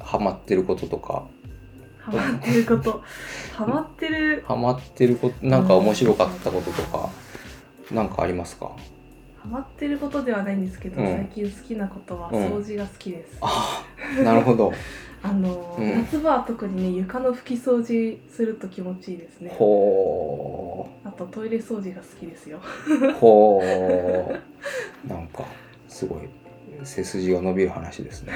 [0.00, 1.26] ハマってることとか。
[2.00, 3.02] ハマってること。
[3.54, 4.42] ハマってる。
[4.48, 7.10] ハマってることなんか面白かったこととか
[7.92, 8.74] なんかありますか？
[9.42, 11.14] ハマってることではないんですけど、うん。
[11.14, 12.58] 最近好きなことはうん。
[12.58, 13.84] 掃除が好きです、あ
[14.20, 14.72] あなるほど。
[15.22, 15.98] あの、うん。
[16.04, 19.50] 夏場は特にね床の拭き掃除すると気持ちいいですね。
[19.58, 22.60] ほあとトイレ掃除が好きですよ。
[22.86, 24.34] うほ
[25.04, 25.08] う。
[25.08, 25.44] なんか
[25.88, 26.28] すごい
[26.84, 28.32] 背筋が伸びる話ですね。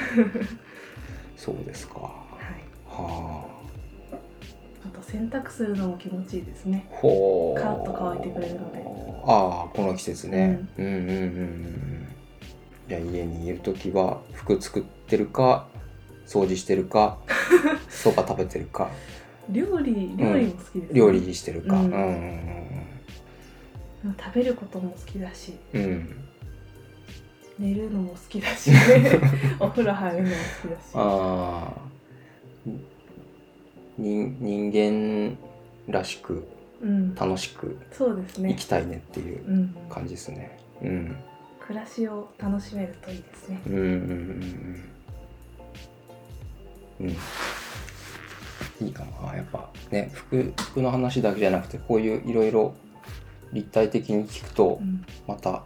[1.37, 2.01] そうですか。
[2.01, 2.11] は
[2.51, 2.63] い。
[2.89, 3.52] は
[4.85, 6.89] あと洗濯するのも気持ちいいですね。
[6.93, 7.61] あほう。
[7.61, 8.85] カラッと乾いてくれるので。
[9.25, 11.15] ああこの季節ね、うん、うんうんう
[11.45, 12.09] ん
[12.89, 15.69] じゃあ家にいる時は服作ってるか
[16.27, 17.19] 掃除してるか
[17.89, 18.91] そば食べてるか。
[19.51, 20.89] 料理料理も好きです、ね。
[20.93, 21.95] 料理してるか、ううんん、
[24.05, 25.55] うん食べることも好きだし。
[25.75, 25.83] うん。
[25.83, 26.17] うん
[27.59, 28.73] 寝るのも好きだし
[29.61, 30.91] お風呂入るのも好きだし。
[30.95, 31.73] あ
[32.67, 32.69] あ
[33.99, 35.37] 人人間
[35.89, 36.47] らしく
[36.81, 40.59] うん楽しく生きたいねっていううん感じですね。
[40.83, 41.17] うん、
[41.61, 43.91] 暮らしを楽しめるといいですねうん、うん、うん、
[47.01, 47.09] うん。
[47.09, 48.87] うん。
[48.87, 52.75] いいかな、やっぱね、服、服の話だけじゃなくて、こういういろいろ
[53.53, 55.63] 立体的に聞くとう、んまた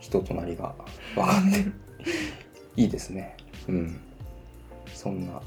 [0.00, 0.74] 人となりが
[1.14, 1.66] 分かって
[2.82, 3.36] いいですね。
[3.68, 4.00] うん。
[4.92, 5.40] そんな、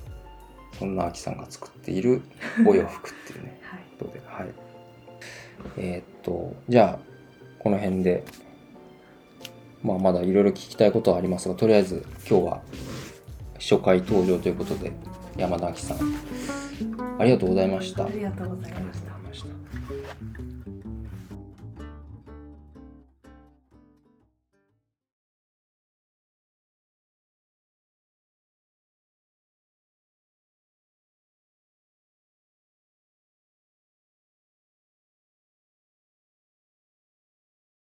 [0.78, 2.22] そんなあきさんが作っている
[2.66, 3.60] お洋服っていうね。
[3.64, 4.54] はいことで、はい。
[5.78, 7.06] えーっと、じゃあ、
[7.60, 8.24] この辺で、
[9.84, 12.62] まあ、まだいろいろ聞きたいことはありますが、とりあえず今日は
[13.56, 14.92] 初回登場ということで、
[15.36, 15.98] 山田明さん、
[17.20, 18.06] ありがとうございました。
[18.06, 19.17] ありがとうございましたありがとうございました